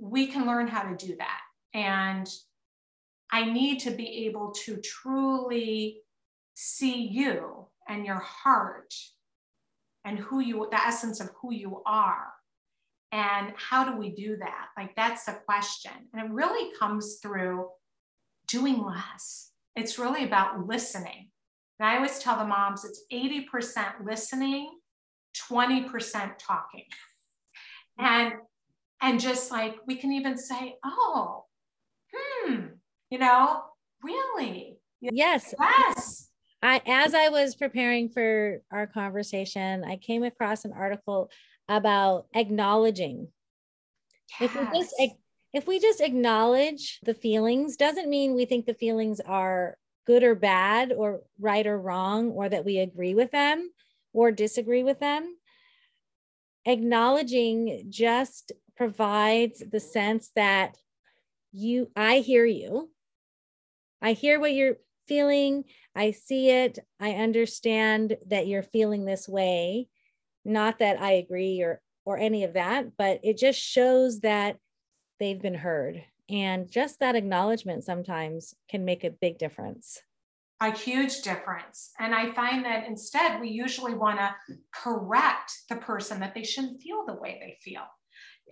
We 0.00 0.28
can 0.28 0.46
learn 0.46 0.66
how 0.66 0.82
to 0.82 0.96
do 0.96 1.14
that. 1.16 1.40
And 1.74 2.26
I 3.30 3.44
need 3.44 3.80
to 3.80 3.90
be 3.90 4.26
able 4.26 4.52
to 4.64 4.78
truly 4.78 6.00
see 6.54 7.06
you 7.06 7.66
and 7.86 8.06
your 8.06 8.20
heart 8.20 8.94
and 10.06 10.18
who 10.18 10.40
you, 10.40 10.68
the 10.70 10.82
essence 10.82 11.20
of 11.20 11.28
who 11.42 11.52
you 11.52 11.82
are. 11.84 12.32
And 13.12 13.52
how 13.56 13.90
do 13.90 13.96
we 13.96 14.10
do 14.10 14.36
that? 14.36 14.66
Like, 14.76 14.94
that's 14.94 15.24
the 15.24 15.38
question. 15.46 15.92
And 16.12 16.26
it 16.26 16.32
really 16.32 16.72
comes 16.78 17.18
through 17.22 17.68
doing 18.48 18.84
less. 18.84 19.50
It's 19.76 19.98
really 19.98 20.24
about 20.24 20.66
listening. 20.66 21.30
And 21.78 21.88
I 21.88 21.96
always 21.96 22.18
tell 22.18 22.36
the 22.36 22.44
moms 22.44 22.84
it's 22.84 23.04
80% 23.12 24.04
listening, 24.04 24.70
20% 25.50 26.32
talking. 26.38 26.84
And 27.98 28.32
and 29.00 29.20
just 29.20 29.52
like 29.52 29.76
we 29.86 29.94
can 29.94 30.12
even 30.12 30.36
say, 30.36 30.74
oh, 30.84 31.44
hmm, 32.12 32.64
you 33.10 33.18
know, 33.18 33.62
really? 34.02 34.76
Yes. 35.00 35.54
Yes. 35.58 36.28
I 36.62 36.82
as 36.86 37.14
I 37.14 37.28
was 37.28 37.54
preparing 37.54 38.08
for 38.08 38.60
our 38.72 38.88
conversation, 38.88 39.84
I 39.84 39.96
came 39.96 40.24
across 40.24 40.64
an 40.64 40.72
article 40.72 41.30
about 41.68 42.26
acknowledging. 42.34 43.28
Yes. 44.40 44.50
If 44.50 44.56
we 44.56 44.80
just 44.80 44.94
if 45.54 45.66
we 45.66 45.80
just 45.80 46.00
acknowledge 46.00 47.00
the 47.02 47.14
feelings, 47.14 47.76
doesn't 47.76 48.10
mean 48.10 48.34
we 48.34 48.44
think 48.44 48.66
the 48.66 48.74
feelings 48.74 49.20
are 49.20 49.78
good 50.06 50.22
or 50.22 50.34
bad 50.34 50.92
or 50.92 51.20
right 51.38 51.66
or 51.66 51.78
wrong 51.78 52.30
or 52.30 52.48
that 52.48 52.64
we 52.64 52.78
agree 52.78 53.14
with 53.14 53.30
them 53.30 53.70
or 54.12 54.30
disagree 54.30 54.82
with 54.82 55.00
them. 55.00 55.36
Acknowledging 56.66 57.86
just 57.88 58.52
provides 58.76 59.62
the 59.70 59.80
sense 59.80 60.30
that 60.34 60.76
you, 61.52 61.90
I 61.96 62.18
hear 62.18 62.44
you. 62.44 62.90
I 64.00 64.12
hear 64.12 64.38
what 64.38 64.52
you're 64.52 64.76
feeling. 65.06 65.64
I 65.94 66.12
see 66.12 66.50
it. 66.50 66.78
I 67.00 67.12
understand 67.12 68.16
that 68.26 68.46
you're 68.46 68.62
feeling 68.62 69.04
this 69.04 69.28
way. 69.28 69.88
Not 70.48 70.78
that 70.80 71.00
I 71.00 71.12
agree 71.12 71.62
or 71.62 71.80
or 72.08 72.16
any 72.16 72.42
of 72.42 72.54
that, 72.54 72.96
but 72.96 73.20
it 73.22 73.36
just 73.36 73.60
shows 73.60 74.20
that 74.20 74.56
they've 75.20 75.42
been 75.42 75.52
heard. 75.52 76.02
And 76.30 76.70
just 76.70 77.00
that 77.00 77.16
acknowledgement 77.16 77.84
sometimes 77.84 78.54
can 78.70 78.86
make 78.86 79.04
a 79.04 79.10
big 79.10 79.36
difference. 79.36 80.00
A 80.62 80.70
huge 80.70 81.20
difference. 81.20 81.90
And 81.98 82.14
I 82.14 82.32
find 82.32 82.64
that 82.64 82.86
instead, 82.86 83.42
we 83.42 83.50
usually 83.50 83.92
want 83.92 84.20
to 84.20 84.34
correct 84.72 85.52
the 85.68 85.76
person 85.76 86.18
that 86.20 86.34
they 86.34 86.44
shouldn't 86.44 86.80
feel 86.80 87.04
the 87.04 87.12
way 87.12 87.38
they 87.42 87.58
feel, 87.60 87.84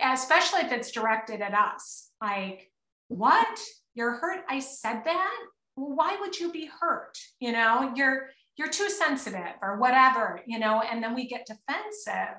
especially 0.02 0.60
if 0.60 0.72
it's 0.72 0.92
directed 0.92 1.40
at 1.40 1.54
us. 1.54 2.10
Like, 2.20 2.70
what? 3.08 3.58
You're 3.94 4.16
hurt? 4.16 4.44
I 4.50 4.58
said 4.58 5.00
that? 5.06 5.36
Well, 5.76 5.96
why 5.96 6.18
would 6.20 6.38
you 6.38 6.52
be 6.52 6.68
hurt? 6.78 7.16
You 7.40 7.52
know, 7.52 7.94
you're 7.96 8.28
you're 8.56 8.70
too 8.70 8.88
sensitive 8.88 9.54
or 9.62 9.78
whatever, 9.78 10.40
you 10.46 10.58
know, 10.58 10.80
and 10.80 11.02
then 11.02 11.14
we 11.14 11.28
get 11.28 11.46
defensive 11.46 12.36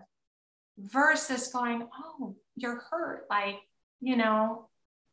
versus 0.78 1.48
going, 1.50 1.88
oh, 1.98 2.36
you're 2.56 2.82
hurt. 2.90 3.26
Like, 3.30 3.58
you 4.00 4.16
know, 4.16 4.70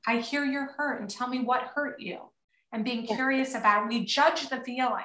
I 0.07 0.19
hear 0.19 0.45
you're 0.45 0.73
hurt 0.77 1.01
and 1.01 1.11
tell 1.11 1.29
me 1.29 1.41
what 1.41 1.73
hurt 1.75 2.01
you 2.01 2.19
and 2.73 2.85
being 2.85 3.07
curious 3.07 3.55
about. 3.55 3.89
We 3.89 4.05
judge 4.05 4.49
the 4.49 4.61
feeling. 4.61 5.05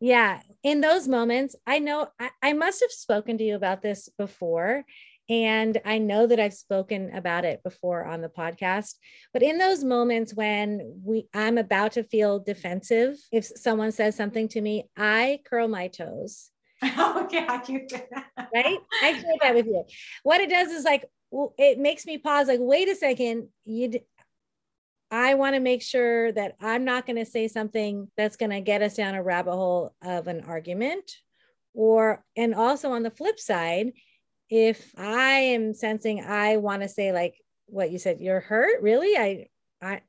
Yeah. 0.00 0.40
In 0.62 0.80
those 0.80 1.06
moments, 1.06 1.56
I 1.66 1.78
know 1.78 2.08
I, 2.18 2.30
I 2.42 2.52
must 2.54 2.80
have 2.80 2.90
spoken 2.90 3.36
to 3.38 3.44
you 3.44 3.54
about 3.54 3.82
this 3.82 4.08
before. 4.16 4.84
And 5.30 5.80
I 5.84 5.98
know 5.98 6.26
that 6.26 6.40
I've 6.40 6.52
spoken 6.52 7.14
about 7.14 7.44
it 7.44 7.62
before 7.62 8.04
on 8.04 8.20
the 8.20 8.28
podcast, 8.28 8.96
but 9.32 9.44
in 9.44 9.58
those 9.58 9.84
moments 9.84 10.34
when 10.34 11.00
we 11.04 11.28
I'm 11.32 11.56
about 11.56 11.92
to 11.92 12.02
feel 12.02 12.40
defensive, 12.40 13.16
if 13.30 13.44
someone 13.44 13.92
says 13.92 14.16
something 14.16 14.48
to 14.48 14.60
me, 14.60 14.90
I 14.96 15.38
curl 15.48 15.68
my 15.68 15.88
toes. 15.88 16.50
Oh 16.82 17.28
yeah, 17.30 17.62
you 17.68 17.86
did. 17.86 18.02
right? 18.54 18.78
I 19.02 19.12
share 19.12 19.34
that 19.42 19.54
with 19.54 19.66
you. 19.66 19.84
What 20.22 20.40
it 20.40 20.50
does 20.50 20.72
is 20.72 20.82
like 20.82 21.04
it 21.58 21.78
makes 21.78 22.06
me 22.06 22.18
pause 22.18 22.48
like 22.48 22.58
wait 22.60 22.88
a 22.88 22.96
second 22.96 23.48
you 23.64 24.00
I 25.12 25.34
want 25.34 25.54
to 25.54 25.60
make 25.60 25.82
sure 25.82 26.30
that 26.32 26.56
I'm 26.60 26.84
not 26.84 27.04
going 27.04 27.16
to 27.16 27.26
say 27.26 27.48
something 27.48 28.08
that's 28.16 28.36
going 28.36 28.50
to 28.50 28.60
get 28.60 28.82
us 28.82 28.94
down 28.94 29.14
a 29.14 29.22
rabbit 29.22 29.52
hole 29.52 29.94
of 30.02 30.26
an 30.28 30.42
argument 30.42 31.12
or 31.74 32.24
and 32.36 32.54
also 32.54 32.92
on 32.92 33.02
the 33.02 33.10
flip 33.10 33.38
side 33.38 33.92
if 34.50 34.92
I 34.98 35.30
am 35.54 35.74
sensing 35.74 36.24
I 36.24 36.58
want 36.58 36.82
to 36.82 36.88
say 36.88 37.12
like 37.12 37.36
what 37.66 37.90
you 37.90 37.98
said 37.98 38.20
you're 38.20 38.40
hurt 38.40 38.82
really 38.82 39.16
I 39.16 39.46
I 39.80 40.00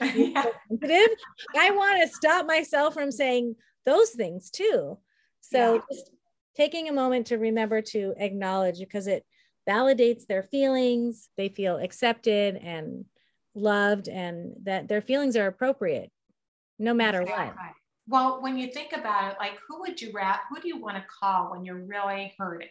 yeah. 0.14 0.44
sensitive 0.68 1.16
I 1.56 1.70
want 1.72 2.02
to 2.02 2.08
stop 2.08 2.46
myself 2.46 2.94
from 2.94 3.12
saying 3.12 3.56
those 3.84 4.10
things 4.10 4.50
too 4.50 4.98
so 5.40 5.74
yeah. 5.74 5.80
just 5.90 6.10
taking 6.56 6.88
a 6.88 6.92
moment 6.92 7.28
to 7.28 7.38
remember 7.38 7.80
to 7.80 8.14
acknowledge 8.18 8.78
because 8.78 9.06
it 9.06 9.24
validates 9.68 10.26
their 10.26 10.42
feelings. 10.42 11.28
They 11.36 11.48
feel 11.48 11.76
accepted 11.76 12.56
and 12.56 13.04
loved, 13.54 14.08
and 14.08 14.54
that 14.64 14.88
their 14.88 15.00
feelings 15.00 15.36
are 15.36 15.46
appropriate 15.46 16.10
no 16.78 16.94
matter 16.94 17.22
exactly. 17.22 17.46
what. 17.46 17.74
Well, 18.08 18.42
when 18.42 18.56
you 18.56 18.72
think 18.72 18.92
about 18.92 19.32
it, 19.32 19.38
like 19.38 19.58
who 19.68 19.80
would 19.80 20.00
you 20.00 20.10
wrap, 20.14 20.42
who 20.48 20.60
do 20.60 20.68
you 20.68 20.80
want 20.80 20.96
to 20.96 21.04
call 21.20 21.50
when 21.50 21.64
you're 21.64 21.84
really 21.84 22.34
hurting? 22.38 22.68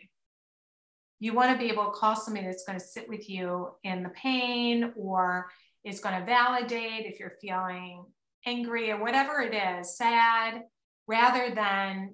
You 1.19 1.33
want 1.33 1.51
to 1.51 1.57
be 1.57 1.71
able 1.71 1.86
to 1.86 1.91
call 1.91 2.15
somebody 2.15 2.45
that's 2.45 2.65
going 2.65 2.79
to 2.79 2.86
sit 2.86 3.09
with 3.09 3.29
you 3.29 3.69
in 3.83 4.03
the 4.03 4.09
pain 4.09 4.93
or 4.95 5.50
is 5.83 6.00
going 6.00 6.19
to 6.19 6.25
validate 6.25 7.05
if 7.05 7.19
you're 7.19 7.33
feeling 7.41 8.05
angry 8.45 8.91
or 8.91 9.01
whatever 9.01 9.41
it 9.41 9.53
is, 9.53 9.97
sad, 9.97 10.63
rather 11.07 11.53
than 11.53 12.13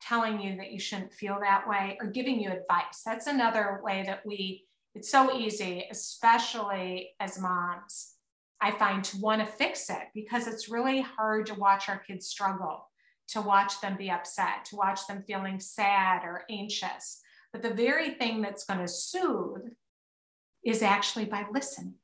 telling 0.00 0.40
you 0.40 0.56
that 0.56 0.70
you 0.70 0.78
shouldn't 0.78 1.12
feel 1.12 1.38
that 1.40 1.68
way 1.68 1.98
or 2.00 2.06
giving 2.06 2.40
you 2.40 2.50
advice. 2.50 3.02
That's 3.04 3.26
another 3.26 3.80
way 3.82 4.04
that 4.06 4.24
we, 4.24 4.64
it's 4.94 5.10
so 5.10 5.36
easy, 5.36 5.86
especially 5.90 7.10
as 7.18 7.40
moms, 7.40 8.14
I 8.60 8.72
find 8.72 9.04
to 9.04 9.18
want 9.18 9.40
to 9.40 9.46
fix 9.46 9.88
it 9.90 10.08
because 10.14 10.46
it's 10.46 10.68
really 10.68 11.00
hard 11.00 11.46
to 11.46 11.54
watch 11.54 11.88
our 11.88 11.98
kids 11.98 12.26
struggle, 12.26 12.88
to 13.28 13.40
watch 13.40 13.80
them 13.80 13.96
be 13.96 14.10
upset, 14.10 14.64
to 14.66 14.76
watch 14.76 15.06
them 15.06 15.24
feeling 15.26 15.60
sad 15.60 16.24
or 16.24 16.44
anxious. 16.50 17.20
But 17.52 17.62
the 17.62 17.74
very 17.74 18.10
thing 18.10 18.42
that's 18.42 18.64
going 18.64 18.80
to 18.80 18.88
soothe 18.88 19.72
is 20.64 20.82
actually 20.82 21.24
by 21.24 21.46
listening. 21.50 21.94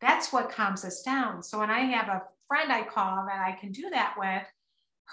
That's 0.00 0.32
what 0.32 0.50
calms 0.50 0.84
us 0.84 1.02
down. 1.02 1.42
So 1.42 1.58
when 1.58 1.70
I 1.70 1.80
have 1.80 2.08
a 2.08 2.22
friend 2.46 2.72
I 2.72 2.84
call 2.84 3.26
that 3.26 3.40
I 3.40 3.52
can 3.52 3.72
do 3.72 3.90
that 3.90 4.14
with, 4.18 4.44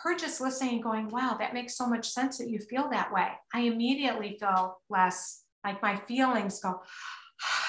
her 0.04 0.16
just 0.16 0.42
listening 0.42 0.76
and 0.76 0.84
going, 0.84 1.10
wow, 1.10 1.38
that 1.40 1.54
makes 1.54 1.78
so 1.78 1.88
much 1.88 2.10
sense 2.10 2.38
that 2.38 2.50
you 2.50 2.60
feel 2.60 2.90
that 2.90 3.14
way. 3.14 3.30
I 3.54 3.62
immediately 3.62 4.38
feel 4.40 4.80
less 4.90 5.44
like 5.64 5.82
my 5.82 5.96
feelings 5.96 6.60
go, 6.60 6.82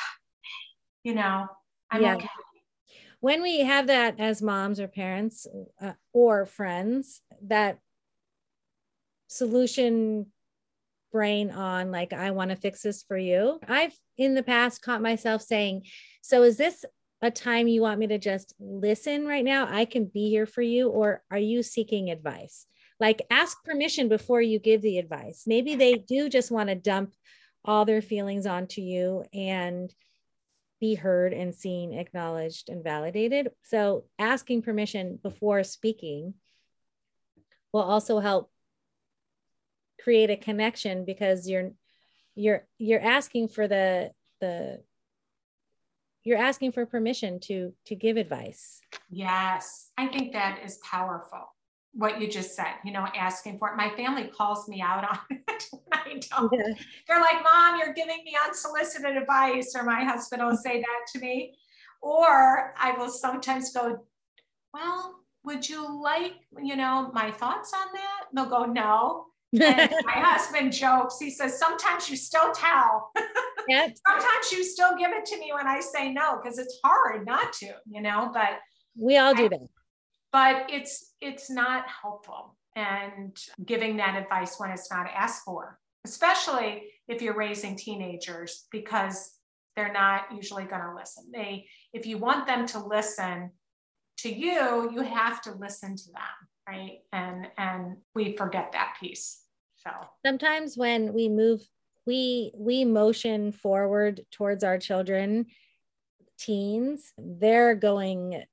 you 1.04 1.14
know, 1.14 1.46
I'm 1.90 2.02
yeah. 2.02 2.16
okay. 2.16 2.28
When 3.20 3.42
we 3.42 3.60
have 3.60 3.86
that 3.86 4.20
as 4.20 4.42
moms 4.42 4.80
or 4.80 4.88
parents 4.88 5.46
uh, 5.80 5.92
or 6.12 6.46
friends, 6.46 7.22
that 7.42 7.78
solution 9.28 10.26
brain 11.16 11.50
on, 11.50 11.90
like, 11.90 12.12
I 12.12 12.30
want 12.32 12.50
to 12.50 12.56
fix 12.56 12.82
this 12.82 13.02
for 13.02 13.16
you. 13.16 13.58
I've 13.66 13.98
in 14.18 14.34
the 14.34 14.42
past 14.42 14.82
caught 14.82 15.00
myself 15.00 15.40
saying, 15.40 15.84
So 16.20 16.42
is 16.42 16.58
this 16.58 16.84
a 17.22 17.30
time 17.30 17.68
you 17.68 17.80
want 17.80 17.98
me 17.98 18.06
to 18.08 18.18
just 18.18 18.52
listen 18.60 19.26
right 19.26 19.42
now? 19.42 19.66
I 19.66 19.86
can 19.86 20.04
be 20.04 20.28
here 20.28 20.44
for 20.44 20.60
you. 20.60 20.90
Or 20.90 21.22
are 21.30 21.38
you 21.38 21.62
seeking 21.62 22.10
advice? 22.10 22.66
Like 23.00 23.22
ask 23.30 23.64
permission 23.64 24.10
before 24.10 24.42
you 24.42 24.58
give 24.58 24.82
the 24.82 24.98
advice. 24.98 25.44
Maybe 25.46 25.74
they 25.74 25.94
do 25.94 26.28
just 26.28 26.50
want 26.50 26.68
to 26.68 26.74
dump 26.74 27.14
all 27.64 27.86
their 27.86 28.02
feelings 28.02 28.46
onto 28.46 28.82
you 28.82 29.24
and 29.32 29.90
be 30.80 30.96
heard 30.96 31.32
and 31.32 31.54
seen, 31.54 31.94
acknowledged, 31.94 32.68
and 32.68 32.84
validated. 32.84 33.52
So 33.62 34.04
asking 34.18 34.60
permission 34.60 35.18
before 35.22 35.64
speaking 35.64 36.34
will 37.72 37.80
also 37.80 38.18
help 38.18 38.50
create 40.02 40.30
a 40.30 40.36
connection 40.36 41.04
because 41.04 41.48
you're 41.48 41.72
you're 42.34 42.66
you're 42.78 43.00
asking 43.00 43.48
for 43.48 43.66
the 43.66 44.10
the 44.40 44.80
you're 46.24 46.38
asking 46.38 46.72
for 46.72 46.84
permission 46.84 47.40
to 47.40 47.72
to 47.86 47.94
give 47.94 48.16
advice 48.16 48.80
yes 49.10 49.90
i 49.96 50.06
think 50.06 50.32
that 50.32 50.60
is 50.64 50.78
powerful 50.78 51.54
what 51.92 52.20
you 52.20 52.28
just 52.28 52.54
said 52.54 52.74
you 52.84 52.92
know 52.92 53.06
asking 53.16 53.58
for 53.58 53.70
it 53.70 53.76
my 53.76 53.90
family 53.96 54.24
calls 54.24 54.68
me 54.68 54.82
out 54.82 55.08
on 55.08 55.18
it 55.48 55.64
I 55.92 56.20
don't. 56.30 56.52
Yeah. 56.52 56.74
they're 57.08 57.20
like 57.20 57.42
mom 57.42 57.78
you're 57.78 57.94
giving 57.94 58.22
me 58.24 58.36
unsolicited 58.46 59.16
advice 59.16 59.74
or 59.74 59.82
my 59.82 60.04
husband 60.04 60.44
will 60.44 60.56
say 60.56 60.80
that 60.80 61.06
to 61.12 61.18
me 61.20 61.54
or 62.02 62.74
i 62.78 62.92
will 62.92 63.08
sometimes 63.08 63.72
go 63.72 64.04
well 64.74 65.20
would 65.44 65.66
you 65.66 66.02
like 66.02 66.34
you 66.62 66.76
know 66.76 67.10
my 67.14 67.30
thoughts 67.30 67.72
on 67.72 67.86
that 67.94 68.24
and 68.28 68.36
they'll 68.36 68.50
go 68.50 68.66
no 68.66 69.26
my 70.04 70.12
husband 70.12 70.72
jokes. 70.72 71.18
He 71.18 71.30
says, 71.30 71.58
sometimes 71.58 72.10
you 72.10 72.16
still 72.16 72.52
tell. 72.52 73.10
Yep. 73.68 73.96
sometimes 74.06 74.52
you 74.52 74.62
still 74.62 74.96
give 74.96 75.10
it 75.10 75.24
to 75.24 75.38
me 75.40 75.50
when 75.52 75.66
I 75.66 75.80
say 75.80 76.12
no, 76.12 76.38
because 76.40 76.56
it's 76.56 76.78
hard 76.84 77.26
not 77.26 77.52
to, 77.54 77.74
you 77.90 78.00
know, 78.00 78.30
but 78.32 78.60
we 78.96 79.16
all 79.16 79.34
do 79.34 79.48
that. 79.48 79.66
But 80.30 80.70
it's 80.70 81.14
it's 81.20 81.50
not 81.50 81.84
helpful 81.88 82.56
and 82.76 83.36
giving 83.64 83.96
that 83.96 84.22
advice 84.22 84.54
when 84.60 84.70
it's 84.70 84.88
not 84.88 85.08
asked 85.12 85.42
for, 85.44 85.80
especially 86.04 86.84
if 87.08 87.20
you're 87.20 87.36
raising 87.36 87.74
teenagers, 87.74 88.68
because 88.70 89.32
they're 89.74 89.92
not 89.92 90.26
usually 90.32 90.66
going 90.66 90.82
to 90.82 90.94
listen. 90.94 91.24
They 91.34 91.66
if 91.92 92.06
you 92.06 92.18
want 92.18 92.46
them 92.46 92.66
to 92.66 92.78
listen 92.78 93.50
to 94.18 94.32
you, 94.32 94.92
you 94.92 95.00
have 95.02 95.42
to 95.42 95.50
listen 95.50 95.96
to 95.96 96.12
them 96.12 96.46
right 96.68 96.98
and 97.12 97.46
and 97.58 97.96
we 98.14 98.36
forget 98.36 98.72
that 98.72 98.96
piece 99.00 99.42
so 99.86 100.06
sometimes 100.24 100.76
when 100.76 101.12
we 101.12 101.28
move 101.28 101.62
we 102.06 102.52
we 102.56 102.84
motion 102.84 103.52
forward 103.52 104.24
towards 104.30 104.64
our 104.64 104.78
children 104.78 105.46
teens 106.38 107.12
they're 107.18 107.74
going 107.74 108.44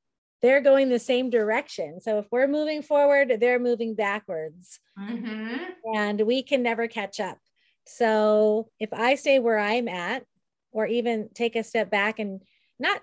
they're 0.41 0.59
going 0.59 0.89
the 0.89 0.99
same 0.99 1.29
direction. 1.29 2.01
So 2.01 2.19
if 2.19 2.25
we're 2.29 2.47
moving 2.47 2.81
forward 2.81 3.33
they're 3.39 3.59
moving 3.59 3.95
backwards. 3.95 4.79
Mm-hmm. 4.99 5.95
and 5.95 6.21
we 6.21 6.43
can 6.43 6.61
never 6.61 6.87
catch 6.87 7.19
up. 7.19 7.37
So 7.85 8.69
if 8.79 8.93
i 8.93 9.15
stay 9.15 9.39
where 9.39 9.59
i'm 9.59 9.87
at 9.87 10.23
or 10.71 10.85
even 10.85 11.29
take 11.33 11.55
a 11.55 11.63
step 11.63 11.89
back 11.89 12.19
and 12.19 12.41
not 12.79 13.01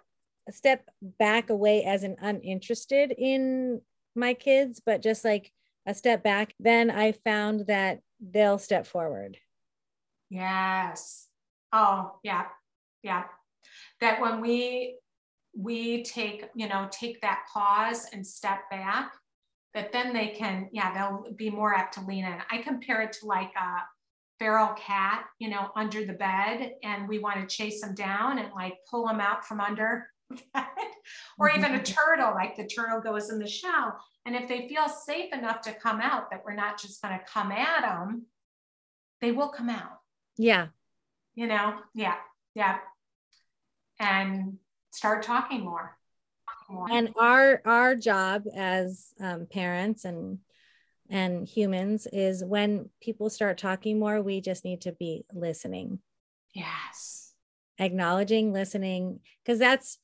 a 0.49 0.53
step 0.53 0.89
back 1.03 1.51
away 1.51 1.85
as 1.85 2.03
an 2.03 2.17
uninterested 2.21 3.15
in 3.17 3.81
my 4.15 4.35
kids, 4.35 4.81
but 4.85 5.03
just 5.03 5.25
like 5.25 5.53
a 5.87 5.95
step 5.95 6.23
back, 6.23 6.55
then 6.59 6.91
I 6.91 7.13
found 7.13 7.67
that 7.67 8.01
they'll 8.21 8.59
step 8.59 8.87
forward. 8.87 9.39
Yes. 10.29 11.29
Oh, 11.73 12.17
yeah. 12.23 12.47
Yeah. 13.03 13.25
That 14.01 14.21
when 14.21 14.41
we 14.41 14.97
we 15.57 16.05
take, 16.05 16.45
you 16.55 16.69
know, 16.69 16.89
take 16.93 17.21
that 17.23 17.41
pause 17.53 18.07
and 18.13 18.25
step 18.25 18.71
back, 18.71 19.13
that 19.75 19.93
then 19.93 20.13
they 20.13 20.29
can, 20.29 20.69
yeah, 20.73 20.95
they'll 20.95 21.33
be 21.35 21.51
more 21.51 21.75
apt 21.75 21.95
to 21.95 22.05
lean 22.05 22.25
in. 22.25 22.39
I 22.51 22.59
compare 22.59 23.03
it 23.03 23.13
to 23.15 23.27
like 23.27 23.53
a 23.57 23.83
feral 24.39 24.75
cat, 24.75 25.25
you 25.39 25.51
know, 25.51 25.71
under 25.77 26.05
the 26.05 26.13
bed, 26.13 26.73
and 26.83 27.09
we 27.09 27.19
want 27.19 27.41
to 27.41 27.55
chase 27.57 27.81
them 27.81 27.95
down 27.95 28.39
and 28.39 28.53
like 28.55 28.75
pull 28.89 29.07
them 29.07 29.21
out 29.21 29.45
from 29.45 29.61
under 29.61 30.07
or 31.39 31.51
even 31.51 31.75
a 31.75 31.79
mm-hmm. 31.79 31.83
turtle, 31.83 32.35
like 32.35 32.57
the 32.57 32.67
turtle 32.67 33.01
goes 33.01 33.31
in 33.31 33.39
the 33.39 33.49
shell. 33.49 33.99
And 34.27 34.35
if 34.35 34.49
they 34.49 34.69
feel 34.69 34.89
safe 34.89 35.33
enough 35.33 35.61
to 35.63 35.73
come 35.73 36.01
out, 36.01 36.31
that 36.31 36.43
we're 36.45 36.55
not 36.55 36.81
just 36.81 37.03
going 37.03 37.19
to 37.19 37.25
come 37.25 37.53
at 37.53 37.83
them, 37.83 38.27
they 39.21 39.33
will 39.33 39.49
come 39.49 39.71
out. 39.71 40.01
Yeah. 40.37 40.69
You 41.35 41.47
know, 41.47 41.77
yeah, 41.95 42.17
yeah. 42.55 42.79
And 43.99 44.59
start 44.91 45.23
talking 45.23 45.65
more. 45.65 45.97
And 46.91 47.11
our 47.19 47.61
our 47.65 47.97
job 47.97 48.45
as 48.55 49.13
um, 49.21 49.47
parents 49.51 50.05
and 50.05 50.39
and 51.09 51.47
humans 51.47 52.07
is 52.13 52.45
when 52.45 52.89
people 53.01 53.29
start 53.29 53.59
talking 53.59 53.99
more, 53.99 54.23
we 54.23 54.41
just 54.41 54.65
need 54.65 54.83
to 54.83 54.93
be 54.93 55.25
listening. 55.33 55.99
Yes. 56.55 57.33
Acknowledging, 57.79 58.53
listening, 58.53 59.19
because 59.45 59.59
that's 59.59 59.99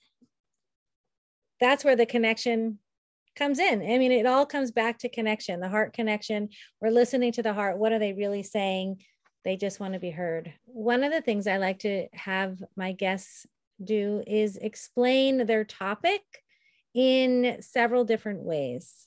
that's 1.60 1.84
where 1.84 1.96
the 1.96 2.06
connection 2.06 2.78
comes 3.34 3.58
in. 3.58 3.82
I 3.82 3.98
mean, 3.98 4.12
it 4.12 4.26
all 4.26 4.46
comes 4.46 4.70
back 4.70 4.98
to 4.98 5.08
connection, 5.08 5.60
the 5.60 5.68
heart 5.68 5.92
connection. 5.92 6.48
We're 6.80 6.90
listening 6.90 7.32
to 7.32 7.42
the 7.42 7.52
heart. 7.52 7.78
What 7.78 7.92
are 7.92 7.98
they 7.98 8.14
really 8.14 8.42
saying? 8.42 9.02
They 9.44 9.56
just 9.56 9.78
want 9.78 9.94
to 9.94 10.00
be 10.00 10.10
heard. 10.10 10.52
One 10.64 11.04
of 11.04 11.12
the 11.12 11.20
things 11.20 11.46
I 11.46 11.58
like 11.58 11.80
to 11.80 12.08
have 12.14 12.62
my 12.76 12.92
guests 12.92 13.46
do 13.82 14.24
is 14.26 14.56
explain 14.56 15.46
their 15.46 15.64
topic 15.64 16.22
in 16.94 17.58
several 17.60 18.04
different 18.04 18.42
ways. 18.42 19.06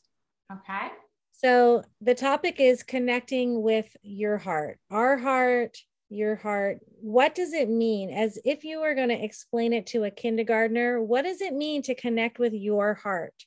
Okay. 0.51 0.89
So 1.31 1.83
the 2.01 2.15
topic 2.15 2.59
is 2.59 2.83
connecting 2.83 3.61
with 3.61 3.95
your 4.03 4.37
heart. 4.37 4.77
Our 4.91 5.17
heart 5.17 5.77
your 6.09 6.35
heart 6.35 6.79
what 7.01 7.35
does 7.35 7.53
it 7.53 7.69
mean? 7.69 8.09
As 8.09 8.37
if 8.43 8.63
you 8.63 8.81
were 8.81 8.95
going 8.95 9.09
to 9.09 9.23
explain 9.23 9.73
it 9.73 9.87
to 9.87 10.03
a 10.03 10.11
kindergartner 10.11 11.01
what 11.01 11.23
does 11.23 11.41
it 11.41 11.53
mean 11.53 11.81
to 11.83 11.95
connect 11.95 12.39
with 12.39 12.53
your 12.53 12.95
heart? 12.95 13.45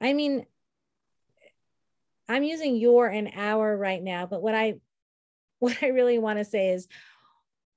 I 0.00 0.12
mean 0.12 0.46
i'm 2.28 2.42
using 2.42 2.76
your 2.76 3.06
and 3.06 3.30
our 3.34 3.76
right 3.76 4.02
now 4.02 4.26
but 4.26 4.42
what 4.42 4.54
i 4.54 4.74
what 5.58 5.76
i 5.82 5.88
really 5.88 6.18
want 6.18 6.38
to 6.38 6.44
say 6.44 6.70
is 6.70 6.88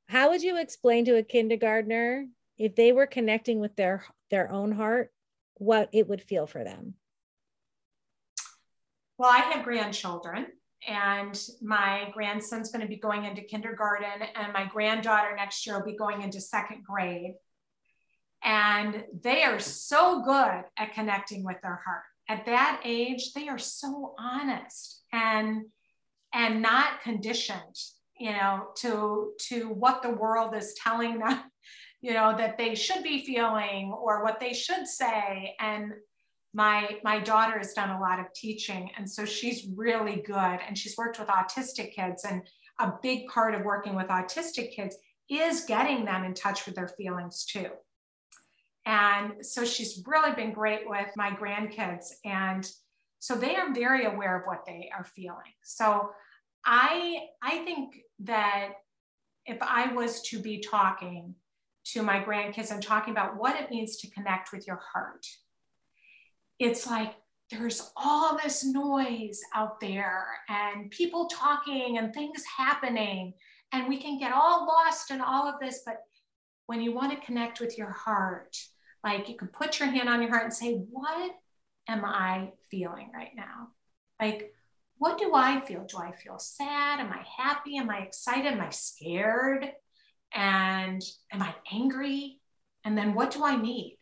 how 0.08 0.30
would 0.30 0.42
you 0.42 0.58
explain 0.58 1.06
to 1.06 1.18
a 1.18 1.24
kindergartner 1.24 2.28
if 2.58 2.76
they 2.76 2.92
were 2.92 3.08
connecting 3.08 3.60
with 3.60 3.76
their 3.76 4.04
their 4.30 4.52
own 4.52 4.72
heart 4.72 5.12
what 5.56 5.90
it 5.92 6.08
would 6.08 6.22
feel 6.22 6.46
for 6.46 6.64
them? 6.64 6.94
Well 9.18 9.32
i 9.32 9.40
have 9.40 9.64
grandchildren 9.64 10.48
and 10.88 11.40
my 11.62 12.10
grandson's 12.14 12.72
going 12.72 12.82
to 12.82 12.88
be 12.88 12.96
going 12.96 13.26
into 13.26 13.42
kindergarten 13.42 14.28
and 14.36 14.54
my 14.54 14.66
granddaughter 14.66 15.36
next 15.36 15.66
year 15.66 15.78
will 15.78 15.86
be 15.86 15.98
going 15.98 16.22
into 16.22 16.40
second 16.40 16.84
grade. 16.84 17.34
And 18.44 19.04
they 19.22 19.44
are 19.44 19.60
so 19.60 20.24
good 20.24 20.64
at 20.78 20.94
connecting 20.94 21.44
with 21.44 21.58
their 21.62 21.82
heart. 21.86 22.04
At 22.30 22.46
that 22.46 22.82
age 22.86 23.34
they 23.34 23.48
are 23.50 23.58
so 23.58 24.16
honest 24.18 25.02
and 25.12 25.66
and 26.34 26.62
not 26.62 27.02
conditioned 27.02 27.76
you 28.20 28.32
know 28.32 28.68
to 28.76 29.32
to 29.40 29.70
what 29.70 30.02
the 30.02 30.10
world 30.10 30.54
is 30.56 30.74
telling 30.84 31.20
them 31.20 31.42
you 32.02 32.14
know 32.14 32.36
that 32.38 32.58
they 32.58 32.76
should 32.76 33.04
be 33.04 33.26
feeling 33.26 33.94
or 33.94 34.24
what 34.24 34.40
they 34.40 34.54
should 34.54 34.88
say. 34.88 35.56
And 35.60 35.94
my 36.58 36.98
my 37.04 37.20
daughter 37.20 37.60
has 37.60 37.74
done 37.74 37.92
a 37.92 38.00
lot 38.00 38.20
of 38.20 38.34
teaching 38.34 38.90
and 38.98 39.10
so 39.10 39.24
she's 39.24 39.68
really 39.76 40.24
good 40.26 40.60
and 40.68 40.76
she's 40.76 40.98
worked 40.98 41.20
with 41.20 41.28
autistic 41.28 41.94
kids 41.94 42.26
and 42.26 42.42
a 42.80 42.94
big 43.04 43.28
part 43.28 43.54
of 43.54 43.62
working 43.62 43.96
with 43.96 44.08
autistic 44.08 44.72
kids 44.72 44.98
is 45.30 45.66
getting 45.66 46.04
them 46.04 46.24
in 46.24 46.34
touch 46.34 46.66
with 46.66 46.74
their 46.74 46.88
feelings 46.88 47.46
too. 47.46 47.70
And 48.86 49.46
so 49.46 49.66
she's 49.66 50.04
really 50.08 50.34
been 50.34 50.52
great 50.52 50.90
with 50.90 51.10
my 51.16 51.30
grandkids 51.30 52.06
and 52.26 52.68
so 53.20 53.36
they 53.36 53.56
are 53.56 53.74
very 53.74 54.06
aware 54.06 54.40
of 54.40 54.48
what 54.48 54.66
they 54.66 54.90
are 54.98 55.06
feeling. 55.06 55.54
So 55.64 56.10
i 56.66 57.20
i 57.44 57.60
think 57.66 58.00
that 58.20 58.70
if 59.46 59.58
i 59.62 59.94
was 59.94 60.24
to 60.24 60.40
be 60.40 60.60
talking 60.60 61.36
to 61.86 62.02
my 62.02 62.20
grandkids 62.20 62.72
and 62.72 62.82
talking 62.82 63.14
about 63.14 63.38
what 63.38 63.56
it 63.62 63.70
means 63.70 63.98
to 63.98 64.10
connect 64.10 64.52
with 64.52 64.66
your 64.66 64.82
heart 64.92 65.24
it's 66.60 66.88
like 66.88 67.14
there's 67.52 67.92
all 67.96 68.38
this 68.38 68.66
noise 68.66 69.40
out 69.56 69.80
there 69.80 70.26
and 70.50 70.92
people 70.92 71.28
talking 71.28 71.98
and 71.98 72.14
things 72.14 72.44
happening 72.58 73.34
and 73.72 73.88
we 73.88 74.02
can 74.02 74.20
get 74.20 74.34
all 74.34 74.66
lost 74.66 75.12
in 75.12 75.22
all 75.22 75.48
of 75.48 75.60
this 75.60 75.82
but 75.86 75.98
when 76.66 76.82
you 76.82 76.94
want 76.94 77.12
to 77.12 77.26
connect 77.26 77.60
with 77.60 77.78
your 77.78 77.92
heart 77.92 78.58
like 79.04 79.30
you 79.30 79.38
can 79.38 79.48
put 79.48 79.80
your 79.80 79.90
hand 79.90 80.10
on 80.10 80.22
your 80.22 80.32
heart 80.32 80.44
and 80.44 80.54
say 80.54 80.84
what 80.92 81.32
am 81.88 82.04
i 82.04 82.52
feeling 82.70 83.12
right 83.14 83.32
now? 83.36 83.70
Like 84.22 84.54
what 84.98 85.18
do 85.18 85.34
i 85.36 85.62
feel? 85.62 85.86
Do 85.86 85.98
i 85.98 86.12
feel 86.12 86.40
sad? 86.40 87.00
Am 87.00 87.12
i 87.12 87.24
happy? 87.38 87.78
Am 87.78 87.90
i 87.90 88.00
excited? 88.00 88.54
Am 88.54 88.62
i 88.62 88.70
scared? 88.70 89.72
And 90.34 91.02
am 91.32 91.42
i 91.42 91.54
angry? 91.72 92.40
And 92.84 92.98
then 92.98 93.14
what 93.14 93.32
do 93.32 93.44
i 93.44 93.56
need 93.56 93.97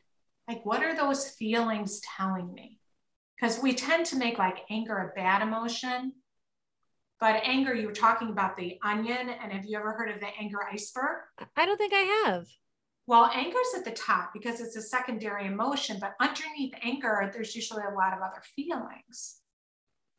like, 0.48 0.66
what 0.66 0.84
are 0.84 0.96
those 0.96 1.30
feelings 1.30 2.02
telling 2.18 2.54
me? 2.54 2.80
Because 3.36 3.62
we 3.62 3.74
tend 3.74 4.06
to 4.08 4.18
make 4.18 4.38
like 4.38 4.60
anger 4.70 4.98
a 4.98 5.16
bad 5.16 5.42
emotion. 5.42 6.14
But 7.20 7.42
anger, 7.44 7.74
you 7.74 7.88
were 7.88 7.94
talking 7.94 8.30
about 8.30 8.58
the 8.58 8.78
onion. 8.84 9.30
And 9.30 9.52
have 9.52 9.66
you 9.66 9.78
ever 9.78 9.94
heard 9.94 10.12
of 10.12 10.20
the 10.20 10.28
anger 10.40 10.60
iceberg? 10.72 11.24
I 11.56 11.66
don't 11.66 11.78
think 11.78 11.94
I 11.94 12.24
have. 12.26 12.46
Well, 13.08 13.30
anger 13.34 13.58
is 13.60 13.80
at 13.80 13.86
the 13.86 13.92
top 13.92 14.32
because 14.34 14.62
it's 14.62 14.76
a 14.76 14.82
secondary 14.82 15.46
emotion, 15.46 15.98
but 16.02 16.16
underneath 16.20 16.74
anger, 16.82 17.30
there's 17.34 17.56
usually 17.56 17.84
a 17.84 17.94
lot 17.94 18.14
of 18.14 18.20
other 18.20 18.42
feelings. 18.56 19.38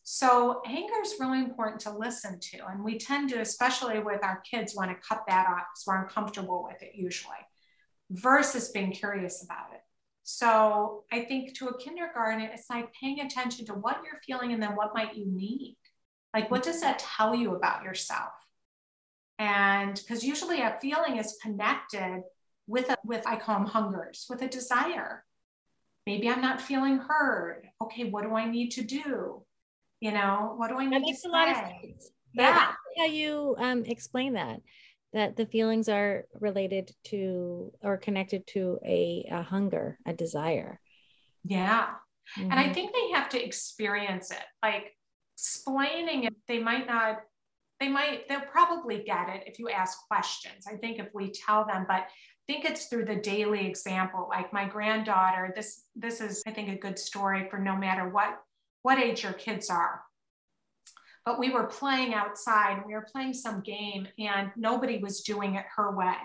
So, 0.05 0.63
anger 0.65 0.95
is 1.03 1.17
really 1.19 1.41
important 1.41 1.81
to 1.81 1.91
listen 1.91 2.39
to. 2.39 2.67
And 2.69 2.85
we 2.85 2.97
tend 2.97 3.31
to, 3.31 3.41
especially 3.41 3.99
with 3.99 4.23
our 4.23 4.41
kids, 4.49 4.77
want 4.77 4.93
to 4.93 5.09
cut 5.09 5.25
that 5.27 5.49
off 5.49 5.65
because 5.75 5.85
we're 5.85 6.03
uncomfortable 6.03 6.63
with 6.63 6.81
it 6.81 6.93
usually, 6.95 7.35
versus 8.11 8.69
being 8.69 8.93
curious 8.93 9.43
about 9.43 9.75
it. 9.75 9.81
So, 10.29 11.05
I 11.13 11.21
think 11.21 11.55
to 11.59 11.69
a 11.69 11.79
kindergarten, 11.79 12.41
it's 12.41 12.69
like 12.69 12.93
paying 13.01 13.21
attention 13.21 13.65
to 13.67 13.75
what 13.75 14.01
you're 14.05 14.21
feeling 14.27 14.53
and 14.53 14.61
then 14.61 14.75
what 14.75 14.93
might 14.93 15.15
you 15.15 15.25
need. 15.25 15.77
Like, 16.35 16.51
what 16.51 16.65
does 16.65 16.81
that 16.81 16.99
tell 16.99 17.33
you 17.33 17.55
about 17.55 17.85
yourself? 17.85 18.33
And 19.39 19.95
because 19.95 20.25
usually 20.25 20.63
a 20.63 20.79
feeling 20.83 21.19
is 21.19 21.39
connected 21.41 22.23
with 22.67 22.91
a, 22.91 22.97
with 23.05 23.25
I 23.25 23.37
call 23.37 23.61
them 23.61 23.69
hungers, 23.69 24.27
with 24.29 24.43
a 24.43 24.49
desire. 24.49 25.25
Maybe 26.09 26.29
I'm 26.29 26.41
not 26.41 26.61
feeling 26.61 26.99
heard. 26.99 27.69
Okay, 27.81 28.11
what 28.11 28.25
do 28.25 28.35
I 28.35 28.51
need 28.51 28.71
to 28.73 28.83
do? 28.83 29.45
You 30.01 30.11
know, 30.11 30.55
what 30.57 30.71
do 30.71 30.77
I 30.77 30.87
need 30.87 30.95
that 30.95 31.03
makes 31.03 31.23
to 31.23 31.29
a 31.29 31.31
lot 31.31 31.51
of 31.51 31.57
sense. 31.57 32.11
Yeah. 32.35 32.73
How 32.99 33.05
you 33.05 33.55
um, 33.59 33.85
explain 33.85 34.33
that? 34.33 34.61
That 35.17 35.35
the 35.35 35.47
feelings 35.47 35.89
are 35.89 36.27
related 36.39 36.93
to 37.05 37.73
or 37.83 37.97
connected 37.97 38.47
to 38.49 38.79
a, 38.85 39.27
a 39.31 39.43
hunger, 39.43 39.99
a 40.05 40.13
desire. 40.13 40.79
Yeah. 41.43 41.87
Mm-hmm. 42.39 42.51
And 42.51 42.53
I 42.53 42.65
mm-hmm. 42.65 42.75
think 42.75 42.93
they 42.93 43.17
have 43.17 43.31
to 43.31 43.43
experience 43.43 44.31
it. 44.31 44.45
Like 44.63 44.93
explaining 45.35 46.25
it, 46.25 46.35
they 46.47 46.59
might 46.59 46.87
not 46.87 47.21
they 47.81 47.89
might 47.89 48.29
they'll 48.29 48.41
probably 48.41 49.03
get 49.05 49.29
it 49.29 49.45
if 49.47 49.59
you 49.59 49.69
ask 49.69 49.99
questions 50.09 50.65
i 50.67 50.75
think 50.77 50.99
if 50.99 51.09
we 51.13 51.31
tell 51.31 51.67
them 51.67 51.85
but 51.87 52.07
I 52.49 52.53
think 52.53 52.65
it's 52.65 52.87
through 52.87 53.05
the 53.07 53.17
daily 53.17 53.67
example 53.67 54.29
like 54.31 54.53
my 54.53 54.67
granddaughter 54.67 55.53
this 55.55 55.83
this 55.95 56.23
is 56.23 56.43
i 56.47 56.51
think 56.53 56.71
a 56.71 56.79
good 56.79 56.99
story 56.99 57.49
for 57.51 57.59
no 57.59 57.77
matter 57.77 58.09
what 58.09 58.39
what 58.83 58.99
age 58.99 59.25
your 59.25 59.35
kids 59.35 59.69
are 59.69 60.01
but 61.27 61.41
we 61.41 61.51
were 61.51 61.65
playing 61.65 62.15
outside 62.15 62.79
and 62.79 62.87
we 62.87 62.95
were 62.95 63.09
playing 63.13 63.35
some 63.35 63.61
game 63.61 64.07
and 64.19 64.51
nobody 64.57 64.99
was 64.99 65.21
doing 65.21 65.57
it 65.57 65.67
her 65.75 65.95
way 65.95 66.17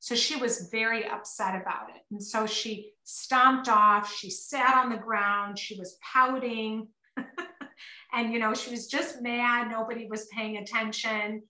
so 0.00 0.14
she 0.14 0.34
was 0.36 0.68
very 0.72 1.06
upset 1.06 1.54
about 1.60 1.90
it 1.94 2.02
and 2.10 2.22
so 2.22 2.46
she 2.46 2.90
stomped 3.04 3.68
off 3.68 4.12
she 4.12 4.30
sat 4.30 4.74
on 4.76 4.90
the 4.90 4.96
ground 4.96 5.58
she 5.58 5.78
was 5.78 5.98
pouting 6.02 6.88
and 8.12 8.32
you 8.32 8.38
know 8.40 8.54
she 8.54 8.70
was 8.70 8.88
just 8.88 9.22
mad 9.22 9.70
nobody 9.70 10.08
was 10.08 10.26
paying 10.34 10.56
attention 10.56 11.42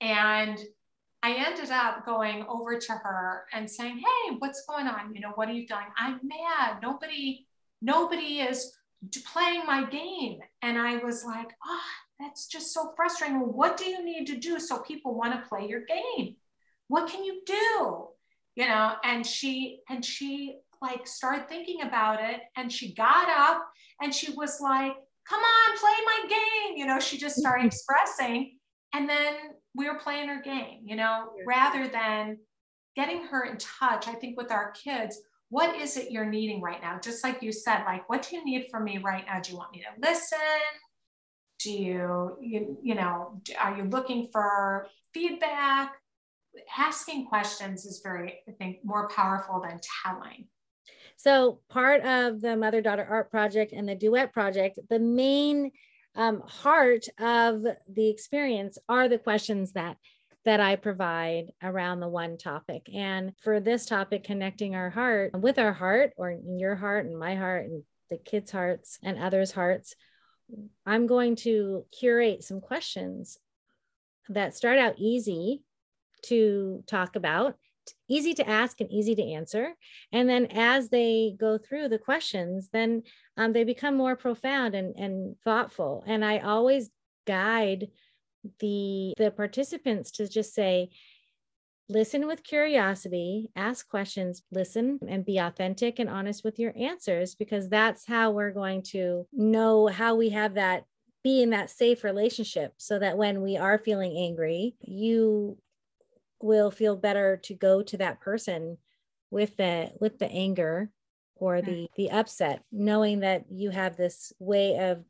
and 0.00 0.58
I 1.22 1.32
ended 1.32 1.70
up 1.70 2.06
going 2.06 2.44
over 2.48 2.78
to 2.78 2.92
her 2.92 3.42
and 3.52 3.68
saying, 3.68 3.98
Hey, 3.98 4.36
what's 4.38 4.64
going 4.66 4.86
on? 4.86 5.14
You 5.14 5.20
know, 5.20 5.32
what 5.34 5.48
are 5.48 5.52
you 5.52 5.66
doing? 5.66 5.80
I'm 5.96 6.20
mad. 6.22 6.78
Nobody, 6.80 7.46
nobody 7.82 8.40
is 8.40 8.72
playing 9.32 9.66
my 9.66 9.84
game. 9.84 10.38
And 10.62 10.78
I 10.78 10.98
was 10.98 11.24
like, 11.24 11.48
Oh, 11.66 11.80
that's 12.18 12.46
just 12.46 12.72
so 12.72 12.92
frustrating. 12.96 13.40
Well, 13.40 13.52
what 13.52 13.76
do 13.76 13.86
you 13.86 14.04
need 14.04 14.26
to 14.26 14.36
do 14.36 14.58
so 14.58 14.78
people 14.78 15.14
want 15.14 15.32
to 15.34 15.48
play 15.48 15.68
your 15.68 15.82
game? 15.84 16.36
What 16.88 17.08
can 17.10 17.24
you 17.24 17.42
do? 17.46 18.08
You 18.56 18.66
know, 18.68 18.94
and 19.04 19.24
she, 19.24 19.80
and 19.88 20.04
she 20.04 20.58
like 20.82 21.06
started 21.06 21.48
thinking 21.48 21.82
about 21.82 22.20
it 22.22 22.40
and 22.56 22.72
she 22.72 22.94
got 22.94 23.28
up 23.28 23.64
and 24.00 24.14
she 24.14 24.32
was 24.32 24.60
like, 24.60 24.92
Come 25.28 25.40
on, 25.40 25.78
play 25.78 25.90
my 26.06 26.28
game. 26.28 26.78
You 26.78 26.86
know, 26.86 26.98
she 26.98 27.18
just 27.18 27.36
started 27.36 27.66
expressing. 27.66 28.56
And 28.94 29.06
then 29.06 29.34
we 29.74 29.88
were 29.88 29.98
playing 29.98 30.28
her 30.28 30.40
game, 30.40 30.80
you 30.84 30.96
know, 30.96 31.28
rather 31.46 31.86
than 31.86 32.38
getting 32.96 33.24
her 33.24 33.44
in 33.44 33.58
touch. 33.58 34.08
I 34.08 34.14
think 34.14 34.38
with 34.38 34.50
our 34.50 34.72
kids, 34.72 35.20
what 35.50 35.76
is 35.76 35.96
it 35.98 36.10
you're 36.10 36.24
needing 36.24 36.62
right 36.62 36.80
now? 36.80 36.98
Just 36.98 37.22
like 37.22 37.42
you 37.42 37.52
said, 37.52 37.84
like, 37.84 38.08
what 38.08 38.22
do 38.22 38.36
you 38.36 38.44
need 38.44 38.68
from 38.70 38.84
me 38.84 38.98
right 38.98 39.24
now? 39.26 39.40
Do 39.40 39.52
you 39.52 39.58
want 39.58 39.72
me 39.72 39.82
to 39.82 40.08
listen? 40.08 40.38
Do 41.60 41.72
you, 41.72 42.36
you, 42.40 42.78
you 42.82 42.94
know, 42.94 43.40
are 43.60 43.76
you 43.76 43.84
looking 43.84 44.28
for 44.32 44.86
feedback? 45.12 45.92
Asking 46.76 47.26
questions 47.26 47.84
is 47.84 48.00
very, 48.02 48.40
I 48.48 48.52
think, 48.52 48.78
more 48.84 49.08
powerful 49.08 49.60
than 49.60 49.80
telling. 50.04 50.46
So, 51.16 51.60
part 51.68 52.02
of 52.02 52.40
the 52.40 52.56
Mother 52.56 52.80
Daughter 52.80 53.06
Art 53.08 53.30
Project 53.30 53.72
and 53.72 53.88
the 53.88 53.96
Duet 53.96 54.32
Project, 54.32 54.78
the 54.88 55.00
main 55.00 55.72
um, 56.14 56.42
heart 56.46 57.06
of 57.18 57.64
the 57.92 58.08
experience 58.08 58.78
are 58.88 59.08
the 59.08 59.18
questions 59.18 59.72
that 59.72 59.96
that 60.44 60.60
I 60.60 60.76
provide 60.76 61.52
around 61.62 62.00
the 62.00 62.08
one 62.08 62.38
topic. 62.38 62.88
And 62.94 63.32
for 63.42 63.60
this 63.60 63.84
topic, 63.84 64.24
connecting 64.24 64.74
our 64.74 64.88
heart 64.88 65.38
with 65.38 65.58
our 65.58 65.72
heart, 65.72 66.12
or 66.16 66.38
your 66.56 66.74
heart 66.76 67.04
and 67.04 67.18
my 67.18 67.34
heart 67.34 67.66
and 67.66 67.82
the 68.08 68.16
kids' 68.16 68.50
hearts 68.50 68.98
and 69.02 69.18
others' 69.18 69.52
hearts, 69.52 69.94
I'm 70.86 71.06
going 71.06 71.36
to 71.36 71.84
curate 71.92 72.42
some 72.44 72.60
questions 72.60 73.38
that 74.28 74.54
start 74.54 74.78
out 74.78 74.94
easy 74.98 75.62
to 76.24 76.82
talk 76.86 77.16
about 77.16 77.56
easy 78.08 78.34
to 78.34 78.48
ask 78.48 78.80
and 78.80 78.90
easy 78.92 79.14
to 79.14 79.32
answer. 79.32 79.74
And 80.12 80.28
then 80.28 80.46
as 80.50 80.88
they 80.88 81.34
go 81.38 81.58
through 81.58 81.88
the 81.88 81.98
questions, 81.98 82.68
then 82.72 83.02
um, 83.36 83.52
they 83.52 83.64
become 83.64 83.96
more 83.96 84.16
profound 84.16 84.74
and, 84.74 84.94
and 84.96 85.36
thoughtful. 85.44 86.04
And 86.06 86.24
I 86.24 86.38
always 86.38 86.90
guide 87.26 87.88
the 88.60 89.12
the 89.18 89.30
participants 89.30 90.12
to 90.12 90.28
just 90.28 90.54
say, 90.54 90.90
listen 91.88 92.26
with 92.26 92.44
curiosity, 92.44 93.50
ask 93.56 93.88
questions, 93.88 94.42
listen, 94.50 94.98
and 95.08 95.24
be 95.24 95.38
authentic 95.38 95.98
and 95.98 96.08
honest 96.08 96.44
with 96.44 96.58
your 96.58 96.72
answers, 96.76 97.34
because 97.34 97.68
that's 97.68 98.06
how 98.06 98.30
we're 98.30 98.52
going 98.52 98.82
to 98.82 99.26
know 99.32 99.86
how 99.86 100.14
we 100.14 100.30
have 100.30 100.54
that 100.54 100.84
be 101.24 101.42
in 101.42 101.50
that 101.50 101.70
safe 101.70 102.04
relationship 102.04 102.74
so 102.76 102.98
that 102.98 103.18
when 103.18 103.42
we 103.42 103.56
are 103.56 103.78
feeling 103.78 104.16
angry, 104.16 104.76
you 104.80 105.58
will 106.40 106.70
feel 106.70 106.94
better 106.94 107.36
to 107.36 107.54
go 107.54 107.82
to 107.82 107.96
that 107.96 108.20
person 108.20 108.78
with 109.30 109.56
the 109.56 109.90
with 110.00 110.18
the 110.18 110.30
anger 110.30 110.90
or 111.34 111.60
the 111.60 111.88
the 111.96 112.10
upset 112.10 112.62
knowing 112.72 113.20
that 113.20 113.44
you 113.50 113.70
have 113.70 113.96
this 113.96 114.32
way 114.38 114.78
of 114.78 115.04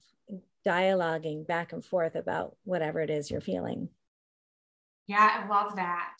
dialoguing 0.67 1.47
back 1.47 1.73
and 1.73 1.85
forth 1.85 2.17
about 2.17 2.57
whatever 2.65 3.01
it 3.01 3.11
is 3.11 3.31
you're 3.31 3.41
feeling. 3.41 3.89
Yeah 5.07 5.45
i 5.45 5.49
love 5.49 5.77
that 5.77 6.17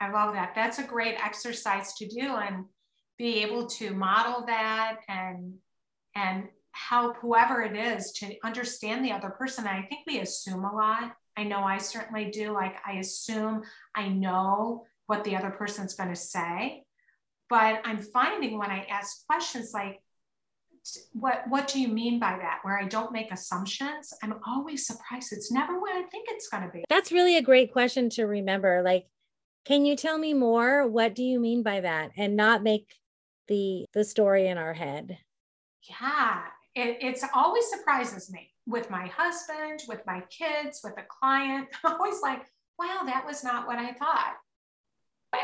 i 0.00 0.10
love 0.10 0.34
that. 0.34 0.52
That's 0.54 0.78
a 0.78 0.84
great 0.84 1.16
exercise 1.22 1.94
to 1.94 2.06
do 2.06 2.36
and 2.36 2.64
be 3.18 3.42
able 3.42 3.66
to 3.66 3.92
model 3.92 4.44
that 4.46 5.00
and 5.08 5.54
and 6.16 6.48
help 6.72 7.16
whoever 7.18 7.62
it 7.62 7.76
is 7.76 8.12
to 8.12 8.34
understand 8.44 9.04
the 9.04 9.12
other 9.12 9.30
person. 9.30 9.66
I 9.66 9.82
think 9.82 10.02
we 10.06 10.20
assume 10.20 10.64
a 10.64 10.74
lot. 10.74 11.12
I 11.36 11.44
know 11.44 11.60
I 11.60 11.78
certainly 11.78 12.30
do. 12.30 12.52
Like, 12.52 12.76
I 12.86 12.94
assume 12.94 13.62
I 13.94 14.08
know 14.08 14.84
what 15.06 15.24
the 15.24 15.36
other 15.36 15.50
person's 15.50 15.94
going 15.94 16.10
to 16.10 16.16
say. 16.16 16.84
But 17.48 17.80
I'm 17.84 17.98
finding 17.98 18.58
when 18.58 18.70
I 18.70 18.86
ask 18.90 19.26
questions 19.26 19.72
like, 19.74 20.00
what 21.12 21.42
what 21.48 21.68
do 21.68 21.78
you 21.78 21.88
mean 21.88 22.18
by 22.18 22.38
that? 22.38 22.60
where 22.62 22.78
i 22.78 22.86
don't 22.86 23.12
make 23.12 23.30
assumptions 23.30 24.14
i'm 24.22 24.36
always 24.46 24.86
surprised. 24.86 25.30
It's 25.32 25.52
never 25.52 25.78
what 25.78 25.92
i 25.92 26.02
think 26.04 26.28
it's 26.30 26.48
going 26.48 26.62
to 26.62 26.70
be. 26.70 26.84
That's 26.88 27.12
really 27.12 27.36
a 27.36 27.42
great 27.42 27.70
question 27.70 28.08
to 28.10 28.24
remember. 28.24 28.80
Like 28.82 29.06
can 29.64 29.84
you 29.84 29.96
tell 29.96 30.18
me 30.18 30.34
more 30.34 30.86
what 30.86 31.14
do 31.14 31.22
you 31.22 31.38
mean 31.38 31.62
by 31.62 31.80
that 31.80 32.10
and 32.16 32.36
not 32.36 32.62
make 32.62 32.96
the 33.48 33.84
the 33.92 34.04
story 34.04 34.46
in 34.48 34.58
our 34.58 34.74
head 34.74 35.18
yeah 36.02 36.42
it 36.74 36.98
it's 37.00 37.24
always 37.34 37.68
surprises 37.68 38.30
me 38.30 38.50
with 38.70 38.88
my 38.90 39.06
husband, 39.14 39.80
with 39.88 40.00
my 40.06 40.22
kids, 40.30 40.80
with 40.82 40.94
a 40.96 41.04
client. 41.08 41.68
I'm 41.84 41.94
always 41.94 42.20
like, 42.22 42.46
wow, 42.78 43.02
that 43.04 43.26
was 43.26 43.44
not 43.44 43.66
what 43.66 43.78
I 43.78 43.92
thought. 43.92 44.36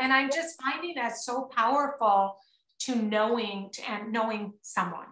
And 0.01 0.11
I'm 0.11 0.29
just 0.29 0.61
finding 0.61 0.95
that 0.95 1.17
so 1.17 1.49
powerful 1.55 2.37
to 2.79 2.95
knowing 2.95 3.69
to, 3.73 3.89
and 3.89 4.11
knowing 4.11 4.53
someone. 4.61 5.07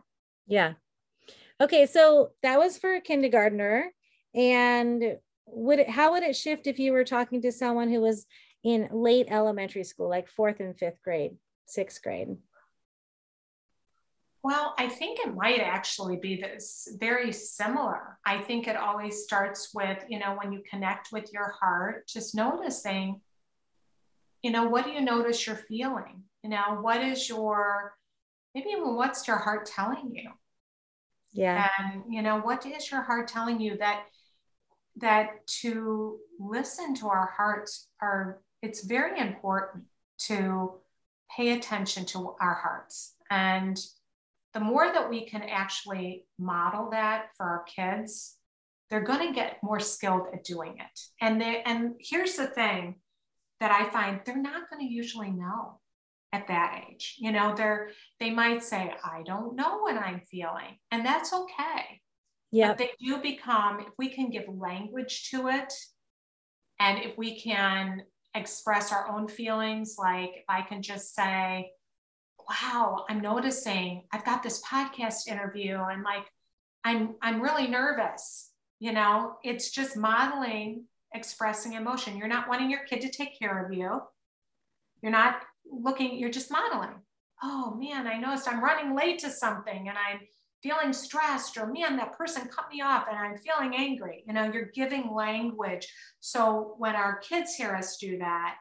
Yeah. 0.47 0.73
Okay, 1.61 1.85
so 1.85 2.31
that 2.43 2.59
was 2.59 2.77
for 2.77 2.95
a 2.95 3.01
kindergartner. 3.01 3.91
And 4.33 5.17
would 5.47 5.79
it 5.79 5.89
how 5.89 6.11
would 6.11 6.23
it 6.23 6.35
shift 6.35 6.67
if 6.67 6.79
you 6.79 6.91
were 6.91 7.05
talking 7.05 7.41
to 7.41 7.51
someone 7.51 7.89
who 7.89 8.01
was 8.01 8.25
in 8.65 8.89
late 8.91 9.27
elementary 9.29 9.83
school, 9.83 10.09
like 10.09 10.27
fourth 10.27 10.59
and 10.59 10.75
fifth 10.75 11.01
grade, 11.03 11.37
sixth 11.67 12.01
grade? 12.01 12.35
Well, 14.43 14.73
I 14.79 14.89
think 14.89 15.19
it 15.19 15.35
might 15.35 15.59
actually 15.59 16.17
be 16.17 16.35
this 16.35 16.87
very 16.99 17.31
similar. 17.31 18.17
I 18.25 18.41
think 18.41 18.67
it 18.67 18.75
always 18.75 19.23
starts 19.23 19.69
with, 19.73 20.03
you 20.09 20.17
know, 20.17 20.35
when 20.41 20.51
you 20.51 20.63
connect 20.67 21.11
with 21.11 21.31
your 21.31 21.53
heart, 21.59 22.07
just 22.07 22.33
noticing, 22.33 23.21
you 24.41 24.49
know, 24.49 24.67
what 24.67 24.83
do 24.83 24.91
you 24.91 25.01
notice 25.01 25.45
you're 25.45 25.55
feeling? 25.55 26.23
You 26.43 26.49
know, 26.49 26.79
what 26.81 27.03
is 27.03 27.29
your, 27.29 27.93
maybe 28.55 28.69
even 28.69 28.95
what's 28.95 29.27
your 29.27 29.37
heart 29.37 29.67
telling 29.67 30.11
you? 30.11 30.31
Yeah. 31.33 31.67
And, 31.77 32.03
you 32.09 32.23
know, 32.23 32.39
what 32.39 32.65
is 32.65 32.89
your 32.89 33.01
heart 33.01 33.27
telling 33.27 33.59
you 33.59 33.77
that, 33.77 34.05
that 34.97 35.45
to 35.61 36.17
listen 36.39 36.95
to 36.95 37.07
our 37.09 37.31
hearts 37.35 37.89
are, 38.01 38.41
it's 38.65 38.83
very 38.83 39.19
important 39.19 39.83
to 40.17 40.73
pay 41.35 41.53
attention 41.53 42.05
to 42.05 42.35
our 42.41 42.55
hearts. 42.55 43.13
And 43.29 43.79
the 44.53 44.59
more 44.59 44.91
that 44.91 45.09
we 45.09 45.25
can 45.25 45.43
actually 45.43 46.25
model 46.39 46.89
that 46.91 47.27
for 47.37 47.45
our 47.45 47.63
kids, 47.63 48.37
they're 48.89 49.03
going 49.03 49.27
to 49.27 49.33
get 49.33 49.59
more 49.61 49.79
skilled 49.79 50.27
at 50.33 50.43
doing 50.43 50.77
it. 50.79 50.99
And 51.21 51.39
they 51.39 51.61
and 51.63 51.93
here's 51.99 52.35
the 52.35 52.47
thing 52.47 52.95
that 53.59 53.71
I 53.71 53.89
find 53.89 54.21
they're 54.25 54.37
not 54.37 54.69
going 54.69 54.85
to 54.85 54.93
usually 54.93 55.31
know 55.31 55.79
at 56.33 56.47
that 56.47 56.85
age. 56.89 57.15
You 57.19 57.31
know, 57.31 57.53
they're 57.55 57.89
they 58.19 58.31
might 58.31 58.63
say, 58.63 58.93
I 59.03 59.21
don't 59.25 59.55
know 59.55 59.79
what 59.79 59.97
I'm 59.97 60.21
feeling. 60.31 60.79
And 60.91 61.05
that's 61.05 61.33
okay. 61.33 62.01
Yeah. 62.51 62.73
They 62.73 62.91
do 62.99 63.17
become, 63.21 63.81
if 63.81 63.93
we 63.97 64.09
can 64.09 64.29
give 64.29 64.45
language 64.47 65.29
to 65.31 65.49
it, 65.49 65.73
and 66.79 67.03
if 67.03 67.17
we 67.17 67.39
can 67.39 68.03
express 68.35 68.91
our 68.91 69.09
own 69.09 69.27
feelings, 69.27 69.95
like 69.97 70.31
if 70.35 70.45
I 70.49 70.61
can 70.61 70.81
just 70.81 71.15
say, 71.15 71.71
wow, 72.49 73.05
I'm 73.09 73.21
noticing 73.21 74.03
I've 74.11 74.25
got 74.25 74.43
this 74.43 74.61
podcast 74.61 75.27
interview 75.27 75.79
and 75.79 76.03
like 76.03 76.25
I'm 76.83 77.15
I'm 77.21 77.41
really 77.41 77.67
nervous. 77.67 78.51
You 78.79 78.93
know, 78.93 79.37
it's 79.43 79.71
just 79.71 79.97
modeling 79.97 80.85
expressing 81.13 81.73
emotion. 81.73 82.17
You're 82.17 82.27
not 82.27 82.49
wanting 82.49 82.69
your 82.69 82.85
kid 82.85 83.01
to 83.01 83.09
take 83.09 83.39
care 83.39 83.65
of 83.65 83.73
you. 83.73 84.01
You're 85.01 85.11
not 85.11 85.41
looking, 85.65 86.17
you're 86.17 86.29
just 86.29 86.51
modeling. 86.51 86.95
Oh 87.41 87.75
man, 87.79 88.07
I 88.07 88.17
noticed 88.17 88.47
I'm 88.47 88.63
running 88.63 88.95
late 88.95 89.19
to 89.19 89.31
something 89.31 89.87
and 89.87 89.97
I'm 89.97 90.19
feeling 90.65 90.93
stressed, 90.93 91.57
or 91.57 91.67
man, 91.67 91.95
that 91.97 92.17
person 92.17 92.47
cut 92.47 92.65
me 92.73 92.81
off 92.81 93.05
and 93.07 93.15
I'm 93.15 93.37
feeling 93.37 93.75
angry. 93.75 94.23
You 94.27 94.33
know, 94.33 94.51
you're 94.51 94.71
giving 94.73 95.13
language. 95.13 95.87
So 96.21 96.73
when 96.79 96.95
our 96.95 97.19
kids 97.19 97.53
hear 97.53 97.75
us 97.75 97.97
do 97.97 98.17
that, 98.17 98.55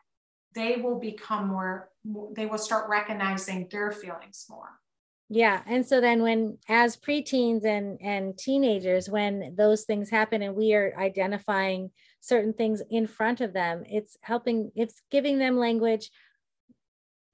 they 0.54 0.76
will 0.76 0.98
become 1.00 1.48
more, 1.48 1.88
they 2.36 2.44
will 2.44 2.58
start 2.58 2.90
recognizing 2.90 3.68
their 3.70 3.90
feelings 3.90 4.44
more. 4.50 4.68
Yeah. 5.30 5.62
And 5.66 5.86
so 5.86 6.02
then 6.02 6.20
when 6.22 6.58
as 6.68 6.98
preteens 6.98 7.64
and 7.64 7.98
and 8.02 8.36
teenagers, 8.36 9.08
when 9.08 9.54
those 9.56 9.84
things 9.84 10.10
happen 10.10 10.42
and 10.42 10.54
we 10.54 10.74
are 10.74 10.92
identifying 10.98 11.90
certain 12.20 12.52
things 12.52 12.82
in 12.90 13.06
front 13.06 13.40
of 13.40 13.54
them, 13.54 13.84
it's 13.86 14.18
helping, 14.20 14.70
it's 14.76 15.00
giving 15.10 15.38
them 15.38 15.56
language 15.56 16.10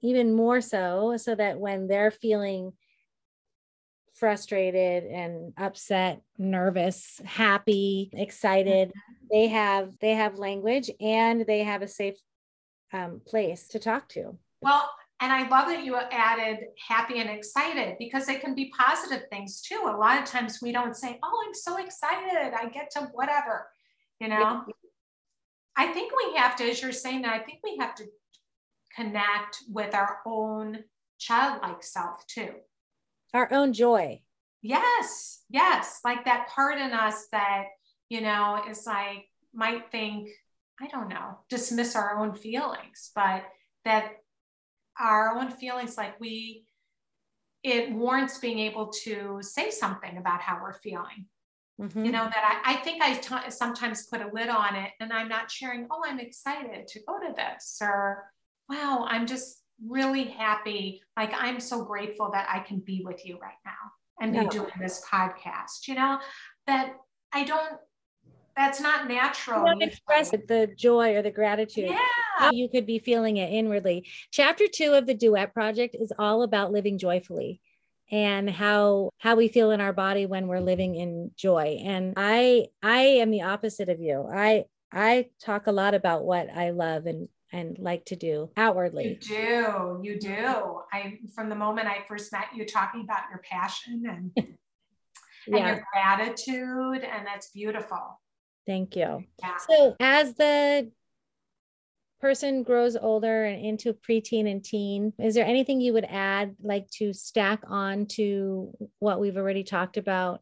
even 0.01 0.33
more 0.33 0.61
so, 0.61 1.17
so 1.17 1.35
that 1.35 1.59
when 1.59 1.87
they're 1.87 2.11
feeling 2.11 2.71
frustrated 4.13 5.05
and 5.05 5.53
upset 5.57 6.21
nervous 6.37 7.21
happy 7.25 8.09
excited. 8.13 8.89
Mm-hmm. 8.89 9.27
they 9.31 9.47
have 9.47 9.97
they 9.99 10.11
have 10.11 10.37
language 10.37 10.91
and 10.99 11.45
they 11.45 11.63
have 11.63 11.81
a 11.81 11.87
safe 11.87 12.17
um, 12.93 13.21
place 13.25 13.67
to 13.69 13.79
talk 13.79 14.09
to. 14.09 14.37
Well 14.61 14.89
and 15.23 15.31
i 15.31 15.47
love 15.49 15.67
that 15.67 15.83
you 15.83 15.95
added 15.95 16.65
happy 16.87 17.19
and 17.19 17.29
excited 17.29 17.95
because 17.99 18.25
they 18.25 18.37
can 18.37 18.55
be 18.55 18.73
positive 18.77 19.23
things 19.29 19.61
too. 19.61 19.83
A 19.85 19.97
lot 19.97 20.19
of 20.19 20.25
times 20.25 20.59
we 20.61 20.71
don't 20.71 20.95
say 20.95 21.19
oh 21.23 21.43
i'm 21.45 21.53
so 21.53 21.77
excited. 21.77 22.53
I 22.53 22.69
get 22.69 22.91
to 22.91 23.09
whatever 23.13 23.67
you 24.21 24.27
know? 24.27 24.37
Yeah. 24.37 24.63
i 25.75 25.87
think 25.87 26.13
we 26.15 26.37
have 26.37 26.55
to 26.57 26.63
as 26.69 26.81
you're 26.81 26.93
saying 26.93 27.23
that 27.23 27.33
i 27.33 27.39
think 27.39 27.59
we 27.63 27.77
have 27.77 27.95
to 27.95 28.05
connect 28.95 29.57
with 29.69 29.93
our 29.95 30.19
own 30.25 30.83
childlike 31.17 31.83
self 31.83 32.25
too 32.27 32.51
our 33.33 33.51
own 33.51 33.73
joy. 33.73 34.21
Yes, 34.61 35.43
yes. 35.49 35.99
Like 36.03 36.25
that 36.25 36.49
part 36.49 36.77
in 36.77 36.91
us 36.91 37.27
that, 37.31 37.65
you 38.09 38.21
know, 38.21 38.61
is 38.69 38.85
like, 38.85 39.25
might 39.53 39.91
think, 39.91 40.29
I 40.79 40.87
don't 40.87 41.09
know, 41.09 41.39
dismiss 41.49 41.95
our 41.95 42.19
own 42.19 42.33
feelings, 42.33 43.11
but 43.15 43.43
that 43.85 44.13
our 44.99 45.37
own 45.37 45.49
feelings, 45.49 45.97
like 45.97 46.19
we, 46.19 46.65
it 47.63 47.91
warrants 47.91 48.39
being 48.39 48.59
able 48.59 48.91
to 49.03 49.39
say 49.41 49.71
something 49.71 50.17
about 50.17 50.41
how 50.41 50.59
we're 50.61 50.73
feeling. 50.73 51.25
Mm-hmm. 51.79 52.05
You 52.05 52.11
know, 52.11 52.25
that 52.25 52.61
I, 52.63 52.73
I 52.73 52.75
think 52.77 53.01
I 53.01 53.15
t- 53.15 53.49
sometimes 53.49 54.05
put 54.05 54.21
a 54.21 54.29
lid 54.31 54.49
on 54.49 54.75
it 54.75 54.91
and 54.99 55.11
I'm 55.11 55.27
not 55.27 55.49
sharing, 55.49 55.87
oh, 55.89 56.03
I'm 56.05 56.19
excited 56.19 56.87
to 56.87 56.99
go 57.07 57.19
to 57.19 57.33
this, 57.35 57.79
or 57.81 58.23
wow, 58.69 59.05
I'm 59.09 59.25
just 59.25 59.60
really 59.85 60.25
happy. 60.25 61.01
Like, 61.17 61.31
I'm 61.35 61.59
so 61.59 61.83
grateful 61.83 62.31
that 62.31 62.47
I 62.51 62.59
can 62.59 62.79
be 62.79 63.03
with 63.03 63.25
you 63.25 63.37
right 63.41 63.53
now 63.65 63.71
and 64.19 64.33
be 64.33 64.45
doing 64.47 64.71
this 64.79 65.03
podcast, 65.09 65.87
you 65.87 65.95
know, 65.95 66.19
that 66.67 66.93
I 67.33 67.43
don't, 67.43 67.73
that's 68.55 68.79
not 68.79 69.07
natural. 69.07 69.65
You 69.79 69.87
express 69.87 70.29
the 70.29 70.71
joy 70.77 71.15
or 71.15 71.21
the 71.21 71.31
gratitude. 71.31 71.89
Yeah. 71.89 72.51
You 72.51 72.69
could 72.69 72.85
be 72.85 72.99
feeling 72.99 73.37
it 73.37 73.51
inwardly. 73.51 74.07
Chapter 74.31 74.67
two 74.67 74.93
of 74.93 75.07
the 75.07 75.13
Duet 75.13 75.53
Project 75.53 75.95
is 75.99 76.13
all 76.19 76.43
about 76.43 76.71
living 76.71 76.97
joyfully 76.97 77.61
and 78.11 78.49
how 78.49 79.09
how 79.17 79.35
we 79.35 79.47
feel 79.47 79.71
in 79.71 79.79
our 79.79 79.93
body 79.93 80.25
when 80.25 80.47
we're 80.47 80.59
living 80.59 80.95
in 80.95 81.31
joy 81.37 81.79
and 81.83 82.13
i 82.17 82.65
i 82.83 82.99
am 82.99 83.31
the 83.31 83.41
opposite 83.41 83.87
of 83.87 84.01
you 84.01 84.27
i 84.31 84.65
i 84.91 85.25
talk 85.39 85.67
a 85.67 85.71
lot 85.71 85.93
about 85.93 86.25
what 86.25 86.49
i 86.53 86.71
love 86.71 87.05
and 87.05 87.29
and 87.51 87.77
like 87.79 88.05
to 88.05 88.15
do 88.15 88.49
outwardly. 88.55 89.09
You 89.09 89.15
do, 89.15 89.99
you 90.03 90.19
do. 90.19 90.29
Mm-hmm. 90.29 90.95
I 90.95 91.19
from 91.33 91.49
the 91.49 91.55
moment 91.55 91.87
I 91.87 92.03
first 92.07 92.31
met 92.31 92.47
you 92.55 92.65
talking 92.65 93.01
about 93.01 93.23
your 93.29 93.39
passion 93.39 94.03
and, 94.07 94.31
yeah. 94.35 95.57
and 95.57 95.67
your 95.67 95.85
gratitude, 95.91 97.03
and 97.03 97.25
that's 97.25 97.49
beautiful. 97.51 98.19
Thank 98.65 98.95
you. 98.95 99.23
Yeah. 99.39 99.57
So 99.69 99.95
as 99.99 100.33
the 100.35 100.91
person 102.21 102.61
grows 102.63 102.95
older 102.95 103.45
and 103.45 103.65
into 103.65 103.93
preteen 103.93 104.49
and 104.49 104.63
teen, 104.63 105.13
is 105.19 105.33
there 105.33 105.45
anything 105.45 105.81
you 105.81 105.93
would 105.93 106.05
add 106.07 106.55
like 106.61 106.89
to 106.91 107.13
stack 107.13 107.63
on 107.67 108.05
to 108.05 108.71
what 108.99 109.19
we've 109.19 109.37
already 109.37 109.63
talked 109.63 109.97
about? 109.97 110.41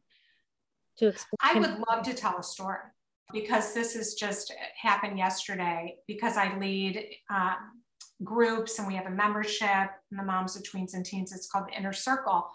To 0.98 1.08
explain? 1.08 1.38
I 1.42 1.60
would 1.60 1.80
love 1.90 2.04
to 2.04 2.14
tell 2.14 2.38
a 2.38 2.44
story 2.44 2.80
because 3.32 3.74
this 3.74 3.94
has 3.94 4.16
just 4.16 4.54
happened 4.82 5.18
yesterday 5.18 5.96
because 6.08 6.38
I 6.38 6.58
lead 6.58 7.06
um, 7.30 7.82
groups 8.24 8.80
and 8.80 8.88
we 8.88 8.96
have 8.96 9.06
a 9.06 9.12
membership 9.12 9.90
in 10.12 10.18
the 10.18 10.24
moms 10.24 10.56
of 10.56 10.64
tweens 10.64 10.94
and 10.94 11.06
teens. 11.06 11.32
It's 11.32 11.50
called 11.50 11.68
the 11.68 11.78
Inner 11.78 11.94
Circle. 11.94 12.50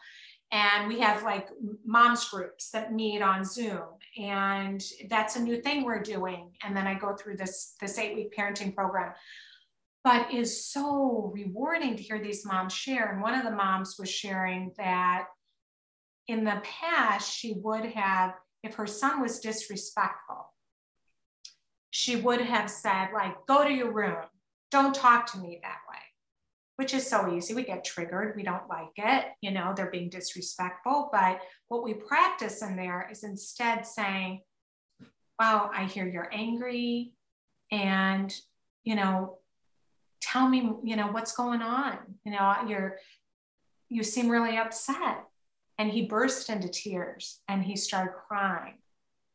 And 0.52 0.86
we 0.86 1.00
have 1.00 1.22
like 1.22 1.48
moms 1.84 2.28
groups 2.28 2.70
that 2.70 2.92
meet 2.92 3.22
on 3.22 3.44
Zoom. 3.44 3.82
And 4.18 4.82
that's 5.08 5.36
a 5.36 5.42
new 5.42 5.60
thing 5.60 5.84
we're 5.84 6.02
doing. 6.02 6.52
And 6.62 6.76
then 6.76 6.86
I 6.86 6.94
go 6.94 7.16
through 7.16 7.38
this, 7.38 7.74
this 7.80 7.98
eight 7.98 8.14
week 8.14 8.34
parenting 8.36 8.74
program. 8.74 9.12
But 10.04 10.32
is 10.32 10.66
so 10.66 11.32
rewarding 11.34 11.96
to 11.96 12.02
hear 12.02 12.22
these 12.22 12.44
moms 12.44 12.74
share. 12.74 13.10
And 13.10 13.22
one 13.22 13.34
of 13.34 13.44
the 13.44 13.56
moms 13.56 13.96
was 13.98 14.10
sharing 14.10 14.72
that 14.76 15.26
in 16.28 16.44
the 16.44 16.62
past, 16.62 17.34
she 17.34 17.54
would 17.62 17.86
have, 17.86 18.34
if 18.62 18.74
her 18.74 18.86
son 18.86 19.22
was 19.22 19.40
disrespectful, 19.40 20.53
she 21.96 22.16
would 22.16 22.40
have 22.40 22.68
said, 22.68 23.10
like, 23.14 23.46
go 23.46 23.62
to 23.62 23.72
your 23.72 23.92
room. 23.92 24.24
Don't 24.72 24.92
talk 24.92 25.30
to 25.30 25.38
me 25.38 25.60
that 25.62 25.78
way, 25.88 26.00
which 26.74 26.92
is 26.92 27.08
so 27.08 27.32
easy. 27.32 27.54
We 27.54 27.62
get 27.62 27.84
triggered. 27.84 28.34
We 28.34 28.42
don't 28.42 28.68
like 28.68 28.90
it. 28.96 29.26
You 29.40 29.52
know, 29.52 29.74
they're 29.76 29.92
being 29.92 30.08
disrespectful. 30.08 31.08
But 31.12 31.38
what 31.68 31.84
we 31.84 31.94
practice 31.94 32.62
in 32.62 32.74
there 32.74 33.08
is 33.12 33.22
instead 33.22 33.86
saying, 33.86 34.40
wow, 35.38 35.70
I 35.72 35.84
hear 35.84 36.04
you're 36.04 36.28
angry. 36.32 37.12
And, 37.70 38.34
you 38.82 38.96
know, 38.96 39.38
tell 40.20 40.48
me, 40.48 40.72
you 40.82 40.96
know, 40.96 41.12
what's 41.12 41.36
going 41.36 41.62
on? 41.62 41.96
You 42.24 42.32
know, 42.32 42.56
you're, 42.66 42.98
you 43.88 44.02
seem 44.02 44.28
really 44.28 44.56
upset. 44.56 45.26
And 45.78 45.92
he 45.92 46.06
burst 46.06 46.50
into 46.50 46.68
tears 46.68 47.38
and 47.46 47.62
he 47.62 47.76
started 47.76 48.14
crying. 48.26 48.78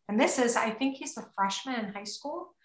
And 0.10 0.20
this 0.20 0.40
is, 0.40 0.56
I 0.56 0.72
think 0.72 0.98
he's 0.98 1.18
a 1.18 1.26
freshman 1.36 1.86
in 1.86 1.94
high 1.94 2.04
school. 2.04 2.56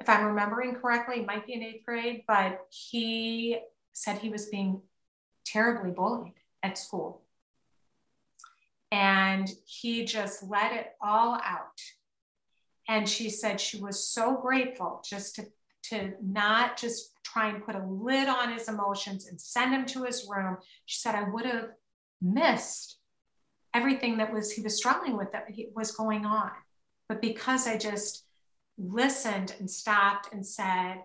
If 0.00 0.08
I'm 0.08 0.26
remembering 0.26 0.74
correctly, 0.74 1.24
might 1.24 1.46
be 1.46 1.52
in 1.52 1.62
eighth 1.62 1.86
grade, 1.86 2.24
but 2.26 2.66
he 2.68 3.60
said 3.92 4.18
he 4.18 4.28
was 4.28 4.46
being 4.46 4.82
terribly 5.46 5.92
bullied 5.92 6.34
at 6.64 6.76
school. 6.76 7.22
And 8.90 9.48
he 9.66 10.04
just 10.04 10.42
let 10.42 10.72
it 10.72 10.88
all 11.00 11.34
out. 11.34 11.80
And 12.88 13.08
she 13.08 13.30
said 13.30 13.60
she 13.60 13.80
was 13.80 14.04
so 14.04 14.36
grateful 14.36 15.00
just 15.08 15.36
to, 15.36 15.46
to 15.90 16.14
not 16.20 16.76
just 16.76 17.12
try 17.22 17.50
and 17.50 17.64
put 17.64 17.76
a 17.76 17.86
lid 17.86 18.28
on 18.28 18.52
his 18.52 18.68
emotions 18.68 19.28
and 19.28 19.40
send 19.40 19.72
him 19.72 19.86
to 19.86 20.02
his 20.02 20.26
room. 20.28 20.56
She 20.86 20.98
said, 20.98 21.14
I 21.14 21.22
would 21.30 21.46
have 21.46 21.68
missed 22.20 22.98
everything 23.72 24.18
that 24.18 24.32
was 24.32 24.50
he 24.50 24.62
was 24.62 24.76
struggling 24.76 25.16
with 25.16 25.30
that 25.30 25.46
was 25.76 25.92
going 25.92 26.26
on. 26.26 26.50
But 27.10 27.20
because 27.20 27.66
I 27.66 27.76
just 27.76 28.24
listened 28.78 29.56
and 29.58 29.68
stopped 29.68 30.32
and 30.32 30.46
said, 30.46 31.02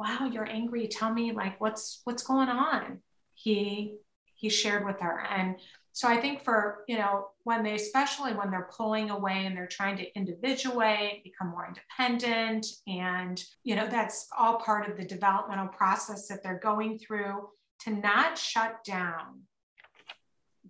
wow, 0.00 0.28
you're 0.32 0.50
angry. 0.50 0.88
Tell 0.88 1.14
me 1.14 1.30
like 1.30 1.60
what's 1.60 2.00
what's 2.02 2.24
going 2.24 2.48
on? 2.48 2.98
He 3.32 3.98
he 4.34 4.48
shared 4.48 4.84
with 4.84 4.98
her. 4.98 5.24
And 5.30 5.60
so 5.92 6.08
I 6.08 6.20
think 6.20 6.42
for, 6.42 6.84
you 6.88 6.98
know, 6.98 7.28
when 7.44 7.62
they 7.62 7.76
especially 7.76 8.34
when 8.34 8.50
they're 8.50 8.68
pulling 8.76 9.10
away 9.10 9.46
and 9.46 9.56
they're 9.56 9.68
trying 9.68 9.96
to 9.98 10.16
individuate, 10.16 11.22
become 11.22 11.50
more 11.50 11.68
independent, 11.68 12.66
and 12.88 13.40
you 13.62 13.76
know, 13.76 13.86
that's 13.86 14.26
all 14.36 14.58
part 14.58 14.90
of 14.90 14.96
the 14.96 15.04
developmental 15.04 15.68
process 15.68 16.26
that 16.26 16.42
they're 16.42 16.58
going 16.58 16.98
through. 16.98 17.48
to 17.84 17.90
not 17.90 18.36
shut 18.36 18.82
down 18.84 19.42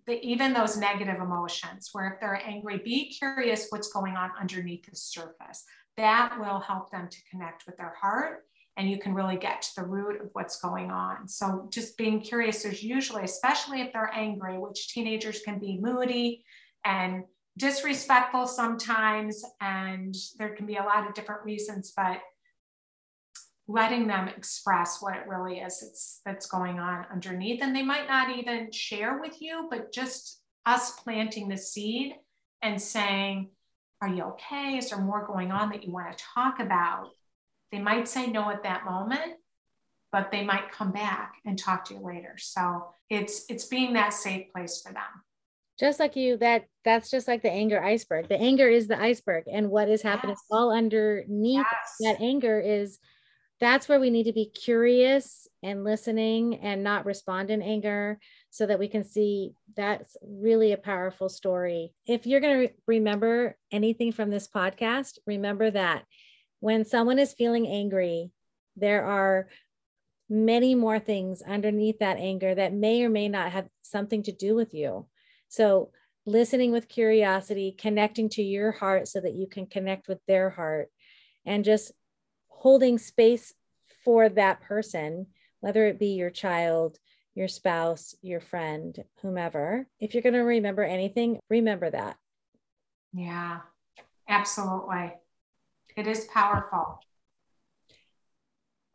the, 0.06 0.24
even 0.24 0.52
those 0.52 0.76
negative 0.76 1.20
emotions, 1.20 1.90
where 1.92 2.12
if 2.12 2.20
they're 2.20 2.42
angry, 2.44 2.78
be 2.84 3.10
curious 3.10 3.66
what's 3.70 3.92
going 3.92 4.16
on 4.16 4.30
underneath 4.40 4.86
the 4.88 4.96
surface. 4.96 5.64
That 5.96 6.38
will 6.38 6.60
help 6.60 6.90
them 6.90 7.08
to 7.08 7.18
connect 7.30 7.66
with 7.66 7.76
their 7.76 7.94
heart 8.00 8.44
and 8.76 8.90
you 8.90 8.98
can 8.98 9.14
really 9.14 9.36
get 9.36 9.62
to 9.62 9.70
the 9.76 9.86
root 9.86 10.20
of 10.20 10.28
what's 10.34 10.60
going 10.60 10.90
on. 10.90 11.28
So 11.28 11.68
just 11.72 11.96
being 11.96 12.20
curious, 12.20 12.62
there's 12.62 12.82
usually, 12.82 13.22
especially 13.24 13.80
if 13.80 13.92
they're 13.92 14.12
angry, 14.14 14.58
which 14.58 14.88
teenagers 14.88 15.40
can 15.40 15.58
be 15.58 15.78
moody 15.80 16.44
and 16.84 17.24
disrespectful 17.56 18.46
sometimes, 18.46 19.42
and 19.62 20.14
there 20.38 20.54
can 20.54 20.66
be 20.66 20.76
a 20.76 20.82
lot 20.82 21.08
of 21.08 21.14
different 21.14 21.42
reasons, 21.44 21.94
but 21.96 22.18
letting 23.68 24.06
them 24.06 24.28
express 24.28 24.98
what 25.00 25.16
it 25.16 25.26
really 25.26 25.58
is 25.58 25.80
that's 25.80 26.20
that's 26.24 26.46
going 26.46 26.78
on 26.78 27.06
underneath. 27.12 27.62
And 27.62 27.74
they 27.74 27.82
might 27.82 28.08
not 28.08 28.36
even 28.36 28.70
share 28.72 29.18
with 29.20 29.40
you 29.40 29.68
but 29.70 29.92
just 29.92 30.40
us 30.64 30.92
planting 30.92 31.48
the 31.48 31.56
seed 31.56 32.14
and 32.62 32.80
saying 32.80 33.50
are 34.02 34.08
you 34.08 34.24
okay? 34.24 34.76
Is 34.76 34.90
there 34.90 35.00
more 35.00 35.26
going 35.26 35.50
on 35.50 35.70
that 35.70 35.82
you 35.82 35.90
want 35.90 36.16
to 36.16 36.24
talk 36.34 36.60
about? 36.60 37.08
They 37.72 37.80
might 37.80 38.08
say 38.08 38.26
no 38.26 38.50
at 38.50 38.62
that 38.64 38.84
moment 38.84 39.36
but 40.12 40.30
they 40.30 40.42
might 40.42 40.72
come 40.72 40.92
back 40.92 41.34
and 41.44 41.58
talk 41.58 41.84
to 41.84 41.94
you 41.94 42.00
later. 42.00 42.36
So 42.38 42.86
it's 43.10 43.44
it's 43.50 43.66
being 43.66 43.92
that 43.94 44.14
safe 44.14 44.50
place 44.52 44.80
for 44.80 44.92
them. 44.92 45.02
Just 45.78 46.00
like 46.00 46.16
you 46.16 46.38
that 46.38 46.64
that's 46.84 47.10
just 47.10 47.28
like 47.28 47.42
the 47.42 47.50
anger 47.50 47.82
iceberg. 47.82 48.28
The 48.28 48.40
anger 48.40 48.68
is 48.68 48.86
the 48.86 48.98
iceberg 48.98 49.44
and 49.52 49.70
what 49.70 49.90
is 49.90 50.00
happening 50.00 50.36
yes. 50.36 50.44
all 50.50 50.72
underneath 50.72 51.66
yes. 51.70 51.96
that 52.00 52.22
anger 52.22 52.58
is 52.58 52.98
that's 53.58 53.88
where 53.88 54.00
we 54.00 54.10
need 54.10 54.24
to 54.24 54.32
be 54.32 54.46
curious 54.46 55.48
and 55.62 55.82
listening 55.82 56.56
and 56.56 56.84
not 56.84 57.06
respond 57.06 57.50
in 57.50 57.62
anger 57.62 58.18
so 58.50 58.66
that 58.66 58.78
we 58.78 58.88
can 58.88 59.02
see 59.02 59.52
that's 59.76 60.16
really 60.22 60.72
a 60.72 60.76
powerful 60.78 61.28
story. 61.28 61.94
If 62.06 62.26
you're 62.26 62.40
going 62.40 62.54
to 62.54 62.60
re- 62.60 62.74
remember 62.86 63.56
anything 63.72 64.12
from 64.12 64.30
this 64.30 64.46
podcast, 64.46 65.18
remember 65.26 65.70
that 65.70 66.04
when 66.60 66.84
someone 66.84 67.18
is 67.18 67.32
feeling 67.32 67.66
angry, 67.66 68.30
there 68.76 69.04
are 69.04 69.48
many 70.28 70.74
more 70.74 70.98
things 70.98 71.40
underneath 71.40 72.00
that 72.00 72.18
anger 72.18 72.54
that 72.54 72.74
may 72.74 73.04
or 73.04 73.08
may 73.08 73.28
not 73.28 73.52
have 73.52 73.68
something 73.82 74.22
to 74.24 74.32
do 74.32 74.54
with 74.54 74.74
you. 74.74 75.06
So, 75.48 75.92
listening 76.28 76.72
with 76.72 76.88
curiosity, 76.88 77.74
connecting 77.78 78.28
to 78.30 78.42
your 78.42 78.72
heart 78.72 79.06
so 79.06 79.20
that 79.20 79.34
you 79.34 79.46
can 79.46 79.66
connect 79.66 80.08
with 80.08 80.18
their 80.26 80.50
heart, 80.50 80.88
and 81.44 81.64
just 81.64 81.92
holding 82.66 82.98
space 82.98 83.54
for 84.04 84.28
that 84.28 84.60
person, 84.60 85.24
whether 85.60 85.86
it 85.86 86.00
be 86.00 86.08
your 86.14 86.30
child, 86.30 86.98
your 87.32 87.46
spouse, 87.46 88.16
your 88.22 88.40
friend, 88.40 89.04
whomever. 89.22 89.86
If 90.00 90.14
you're 90.14 90.22
going 90.24 90.32
to 90.32 90.40
remember 90.40 90.82
anything, 90.82 91.38
remember 91.48 91.88
that. 91.88 92.16
Yeah, 93.12 93.60
absolutely. 94.28 95.12
It 95.96 96.08
is 96.08 96.24
powerful. 96.24 96.98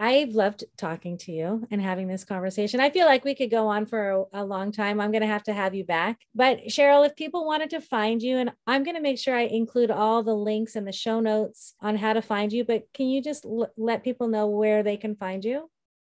I've 0.01 0.33
loved 0.33 0.63
talking 0.77 1.15
to 1.19 1.31
you 1.31 1.67
and 1.69 1.79
having 1.79 2.07
this 2.07 2.23
conversation. 2.23 2.79
I 2.79 2.89
feel 2.89 3.05
like 3.05 3.23
we 3.23 3.35
could 3.35 3.51
go 3.51 3.67
on 3.67 3.85
for 3.85 4.25
a, 4.33 4.43
long 4.43 4.71
time. 4.71 4.99
I'm 4.99 5.11
going 5.11 5.21
to 5.21 5.27
have 5.27 5.43
to 5.43 5.53
have 5.53 5.75
you 5.75 5.83
back. 5.83 6.17
But 6.33 6.61
Sheryl, 6.69 7.05
if 7.05 7.15
people 7.15 7.45
wanted 7.45 7.69
to 7.69 7.81
find 7.81 8.19
you, 8.19 8.39
and 8.39 8.51
I'm 8.65 8.83
going 8.83 8.95
to 8.95 9.01
make 9.01 9.19
sure 9.19 9.35
I 9.35 9.41
include 9.41 9.91
all 9.91 10.23
the 10.23 10.33
links 10.33 10.75
and 10.75 10.87
the 10.87 10.91
show 10.91 11.19
notes 11.19 11.75
on 11.81 11.97
how 11.97 12.13
to 12.13 12.21
find 12.23 12.51
you, 12.51 12.65
but 12.65 12.85
can 12.95 13.09
you 13.09 13.21
just 13.21 13.45
l- 13.45 13.71
let 13.77 14.03
people 14.03 14.27
know 14.27 14.47
where 14.47 14.81
they 14.81 14.97
can 14.97 15.15
find 15.15 15.45
you? 15.45 15.69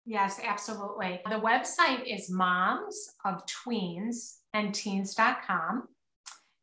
Yes, 0.07 0.40
absolutely. 0.42 1.20
The 1.29 1.40
website 1.40 2.05
is 2.07 2.31
moms 2.31 3.11
of 3.27 3.42
tweens 3.47 4.37
and 4.55 4.75
teens.com. 4.75 5.88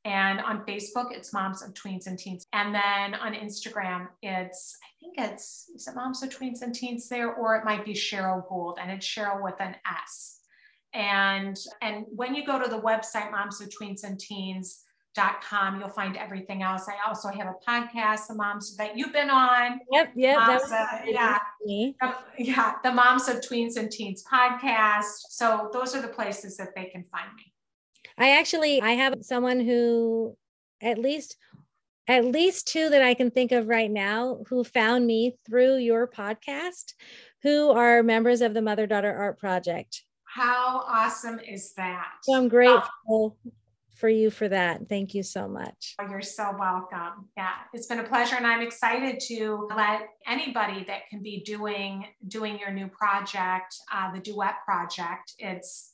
And 0.04 0.40
on 0.40 0.66
Facebook, 0.66 1.12
it's 1.12 1.32
Moms 1.32 1.62
of 1.62 1.74
Tweens 1.74 2.08
and 2.08 2.18
Teens. 2.18 2.48
And 2.54 2.74
then 2.74 3.14
on 3.14 3.34
Instagram, 3.34 4.08
it's, 4.24 4.78
I 4.84 4.90
think 5.00 5.16
it's, 5.18 5.70
is 5.76 5.88
it 5.88 5.96
Moms 5.96 6.24
of 6.24 6.30
Tweens 6.30 6.64
and 6.64 6.74
Teens 6.74 7.08
there? 7.08 7.34
Or 7.36 7.56
it 7.56 7.66
might 7.66 7.86
be 7.86 7.94
Sheryl 7.94 8.48
Gould, 8.50 8.80
and 8.82 8.90
it's 8.90 9.06
Sheryl 9.06 9.44
with 9.44 9.60
an 9.60 9.76
S. 10.08 10.40
And, 10.94 11.58
and 11.82 12.06
when 12.10 12.34
you 12.34 12.46
go 12.46 12.62
to 12.62 12.70
the 12.70 12.82
website, 12.82 13.32
Moms 13.32 13.62
of 13.62 13.70
Tweens 13.70 14.04
and 14.04 14.20
Teens, 14.20 14.84
dot 15.14 15.42
com 15.42 15.78
you'll 15.80 15.90
find 15.90 16.16
everything 16.16 16.64
else 16.64 16.88
i 16.88 17.08
also 17.08 17.28
have 17.30 17.48
a 17.48 17.70
podcast 17.70 18.28
the 18.28 18.34
moms 18.34 18.78
that 18.78 18.98
you've 18.98 19.12
been 19.12 19.30
on 19.30 19.80
yep 19.92 20.10
yep 20.16 20.40
moms, 20.40 20.72
uh, 20.72 20.86
yeah 21.06 21.38
yeah 22.38 22.76
the 22.84 22.92
moms 22.92 23.28
of 23.28 23.38
tweens 23.42 23.76
and 23.76 23.92
teens 23.92 24.24
podcast 24.32 25.24
so 25.30 25.70
those 25.74 25.94
are 25.94 26.02
the 26.02 26.08
places 26.08 26.56
that 26.56 26.70
they 26.76 26.86
can 26.86 27.04
find 27.12 27.28
me 27.36 27.51
I 28.22 28.38
actually 28.38 28.80
I 28.84 28.92
have 28.92 29.16
someone 29.22 29.60
who 29.60 30.38
at 30.80 31.00
least 31.00 31.38
at 32.08 32.24
least 32.24 32.68
two 32.68 32.90
that 32.90 33.02
I 33.02 33.16
can 33.16 33.32
think 33.32 33.52
of 33.52 33.68
right 33.68 33.90
now 33.90 34.44
who 34.48 34.64
found 34.64 35.08
me 35.08 35.38
through 35.44 35.78
your 35.78 36.08
podcast 36.08 36.94
who 37.42 37.72
are 37.72 38.04
members 38.04 38.42
of 38.42 38.54
the 38.54 38.62
Mother 38.62 38.86
Daughter 38.86 39.12
Art 39.12 39.40
Project. 39.40 40.04
How 40.26 40.84
awesome 40.88 41.40
is 41.40 41.74
that? 41.74 42.10
So 42.22 42.36
I'm 42.36 42.48
grateful 42.48 42.86
oh. 43.10 43.36
for 43.96 44.08
you 44.08 44.30
for 44.30 44.48
that. 44.48 44.88
Thank 44.88 45.16
you 45.16 45.24
so 45.24 45.48
much. 45.48 45.96
Oh, 46.00 46.08
you're 46.08 46.22
so 46.22 46.56
welcome. 46.60 47.28
Yeah, 47.36 47.54
it's 47.74 47.88
been 47.88 48.02
a 48.02 48.08
pleasure 48.08 48.36
and 48.36 48.46
I'm 48.46 48.62
excited 48.62 49.20
to 49.30 49.68
let 49.76 50.02
anybody 50.28 50.84
that 50.84 51.08
can 51.10 51.24
be 51.24 51.42
doing 51.44 52.06
doing 52.28 52.60
your 52.60 52.72
new 52.72 52.88
project, 52.88 53.76
uh, 53.92 54.14
the 54.14 54.20
Duet 54.20 54.64
project. 54.64 55.34
It's 55.40 55.90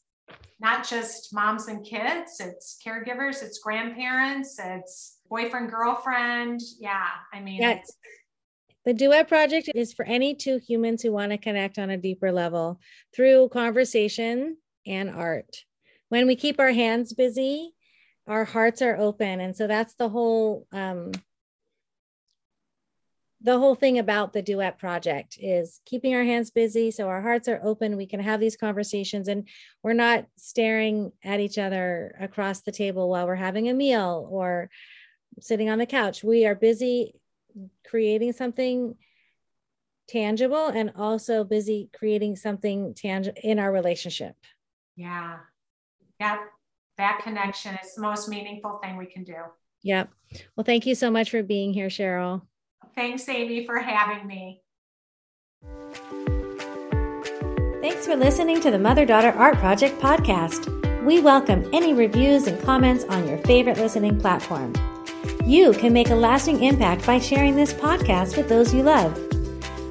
not 0.60 0.88
just 0.88 1.34
moms 1.34 1.68
and 1.68 1.86
kids, 1.86 2.40
it's 2.40 2.80
caregivers, 2.86 3.44
it's 3.44 3.60
grandparents, 3.60 4.58
it's 4.60 5.20
boyfriend, 5.30 5.70
girlfriend. 5.70 6.62
Yeah, 6.80 7.08
I 7.34 7.40
mean, 7.40 7.62
yeah. 7.62 7.82
The 8.86 8.94
Duet 8.94 9.28
Project 9.28 9.70
is 9.76 9.94
for 9.94 10.06
any 10.06 10.34
two 10.34 10.60
humans 10.66 11.04
who 11.04 11.12
want 11.12 11.34
to 11.34 11.38
connect 11.38 11.78
on 11.78 11.90
a 11.90 11.98
deeper 11.98 12.32
level 12.32 12.80
through 13.13 13.50
conversation 13.50 14.58
and 14.86 15.10
art. 15.10 15.66
When 16.08 16.26
we 16.26 16.38
keep 16.38 16.58
our 16.60 16.72
hands 16.72 17.12
busy, 17.12 17.74
our 18.28 18.46
hearts 18.46 18.82
are 18.82 18.98
open. 18.98 19.42
And 19.42 19.56
so 19.56 19.68
that's 19.68 19.96
the 19.96 20.08
whole 20.08 20.68
um, 20.72 21.12
the 23.41 23.60
whole 23.60 23.76
thing 23.76 24.00
about 24.00 24.34
the 24.34 24.41
duet 24.41 24.80
project 24.80 25.38
is 25.39 25.80
keeping 25.86 26.15
our 26.15 26.23
hands 26.23 26.50
busy 26.50 26.89
so 26.89 27.08
our 27.08 27.21
hearts 27.21 27.47
are 27.47 27.62
open 27.63 27.95
we 27.95 28.08
can 28.08 28.19
have 28.19 28.39
these 28.39 28.58
conversations 28.58 29.28
and 29.28 29.47
we're 29.84 29.93
not 29.93 30.26
staring 30.38 31.12
at 31.23 31.39
each 31.39 31.58
other 31.58 32.15
across 32.19 32.62
the 32.62 32.71
table 32.71 33.10
while 33.10 33.28
we're 33.28 33.36
having 33.36 33.69
a 33.69 33.73
meal 33.73 34.28
or 34.32 34.69
sitting 35.39 35.69
on 35.69 35.78
the 35.78 35.86
couch. 35.86 36.23
We 36.23 36.45
are 36.45 36.56
busy 36.56 37.13
creating 37.88 38.34
something 38.34 38.95
tangible 40.08 40.67
and 40.67 40.93
also 40.95 41.43
busy 41.43 41.89
creating 41.97 42.36
something 42.36 42.93
tangible 42.93 43.39
in 43.43 43.60
our 43.60 43.71
relationship. 43.71 44.36
Yeah. 44.95 45.38
Yeah 46.19 46.38
that 46.97 47.19
connection 47.23 47.78
is 47.84 47.93
the 47.93 48.02
most 48.02 48.28
meaningful 48.28 48.80
thing 48.82 48.97
we 48.97 49.06
can 49.06 49.23
do. 49.23 49.36
Yep. 49.84 50.10
Well 50.56 50.63
thank 50.63 50.88
you 50.88 50.95
so 50.95 51.12
much 51.12 51.30
for 51.30 51.43
being 51.43 51.71
here 51.73 51.89
Sheryl 51.89 52.41
Thanks, 52.97 53.29
Amy, 53.29 53.63
for 53.63 53.77
having 53.77 54.25
me. 54.25 54.63
Thanks 57.79 58.07
for 58.07 58.15
listening 58.15 58.60
to 58.62 58.71
the 58.71 58.79
Mother 58.79 59.05
Daughter 59.05 59.29
Art 59.29 59.57
Project 59.57 60.01
podcast. 60.01 60.73
We 61.05 61.21
welcome 61.21 61.69
any 61.71 61.93
reviews 61.93 62.47
and 62.47 62.60
comments 62.63 63.03
on 63.03 63.27
your 63.27 63.38
favorite 63.38 63.77
listening 63.77 64.19
platform. 64.19 64.73
You 65.45 65.73
can 65.73 65.93
make 65.93 66.10
a 66.10 66.15
lasting 66.15 66.63
impact 66.63 67.05
by 67.05 67.19
sharing 67.19 67.55
this 67.55 67.71
podcast 67.71 68.36
with 68.36 68.49
those 68.49 68.73
you 68.73 68.81
love. 68.81 69.15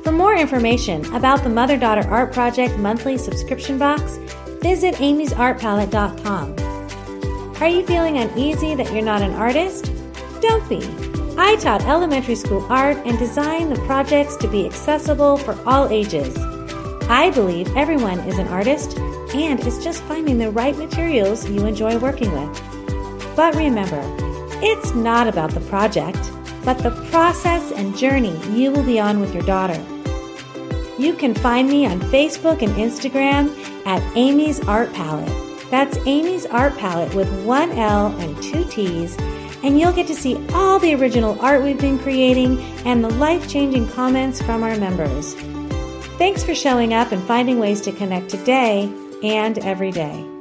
For 0.02 0.10
more 0.10 0.34
information 0.34 1.07
about 1.14 1.44
the 1.44 1.48
Mother 1.48 1.78
Daughter 1.78 2.11
Art 2.11 2.32
Project 2.32 2.76
monthly 2.76 3.18
subscription 3.18 3.78
box, 3.78 4.16
visit 4.62 4.96
amy'sartpalette.com. 4.96 7.62
Are 7.62 7.68
you 7.68 7.86
feeling 7.86 8.18
uneasy 8.18 8.74
that 8.74 8.92
you're 8.92 9.00
not 9.00 9.22
an 9.22 9.34
artist? 9.34 9.92
Don't 10.40 10.68
be. 10.68 11.05
I 11.39 11.57
taught 11.57 11.84
elementary 11.84 12.34
school 12.34 12.66
art 12.70 12.97
and 13.05 13.18
designed 13.18 13.70
the 13.70 13.80
projects 13.82 14.37
to 14.37 14.49
be 14.49 14.64
accessible 14.64 15.37
for 15.37 15.59
all 15.66 15.89
ages. 15.91 16.34
I 17.09 17.30
believe 17.34 17.68
everyone 17.76 18.20
is 18.20 18.39
an 18.39 18.49
artist 18.49 18.99
and 18.99 19.61
it's 19.61 19.84
just 19.84 20.03
finding 20.05 20.39
the 20.39 20.51
right 20.51 20.76
materials 20.76 21.49
you 21.49 21.66
enjoy 21.66 21.99
working 21.99 22.32
with. 22.32 23.37
But 23.37 23.55
remember, 23.55 24.01
it's 24.62 24.95
not 24.95 25.28
about 25.28 25.51
the 25.51 25.61
project, 25.61 26.18
but 26.64 26.78
the 26.78 26.91
process 27.11 27.70
and 27.70 27.97
journey 27.97 28.37
you 28.57 28.72
will 28.72 28.82
be 28.82 28.99
on 28.99 29.20
with 29.20 29.34
your 29.34 29.45
daughter. 29.45 29.78
You 30.99 31.12
can 31.12 31.34
find 31.34 31.68
me 31.68 31.87
on 31.87 32.01
Facebook 32.01 32.62
and 32.62 32.72
Instagram 32.76 33.55
at 33.84 34.03
Amy's 34.16 34.66
Art 34.66 34.91
Palette. 34.95 35.70
That's 35.70 35.99
Amy's 36.07 36.47
Art 36.47 36.74
Palette 36.78 37.14
with 37.14 37.28
one 37.45 37.72
L 37.72 38.07
and 38.20 38.43
two 38.43 38.64
T's 38.64 39.18
and 39.66 39.80
you'll 39.80 39.92
get 39.92 40.06
to 40.06 40.14
see 40.14 40.36
all 40.54 40.78
the 40.78 40.94
original 40.94 41.36
art 41.40 41.60
we've 41.60 41.80
been 41.80 41.98
creating 41.98 42.60
and 42.86 43.02
the 43.02 43.10
life 43.14 43.48
changing 43.48 43.88
comments 43.88 44.40
from 44.40 44.62
our 44.62 44.76
members. 44.76 45.34
Thanks 46.18 46.44
for 46.44 46.54
showing 46.54 46.94
up 46.94 47.10
and 47.10 47.20
finding 47.24 47.58
ways 47.58 47.80
to 47.82 47.92
connect 47.92 48.30
today. 48.30 48.90
and 49.22 49.58
every 49.60 49.90
day. 49.90 50.36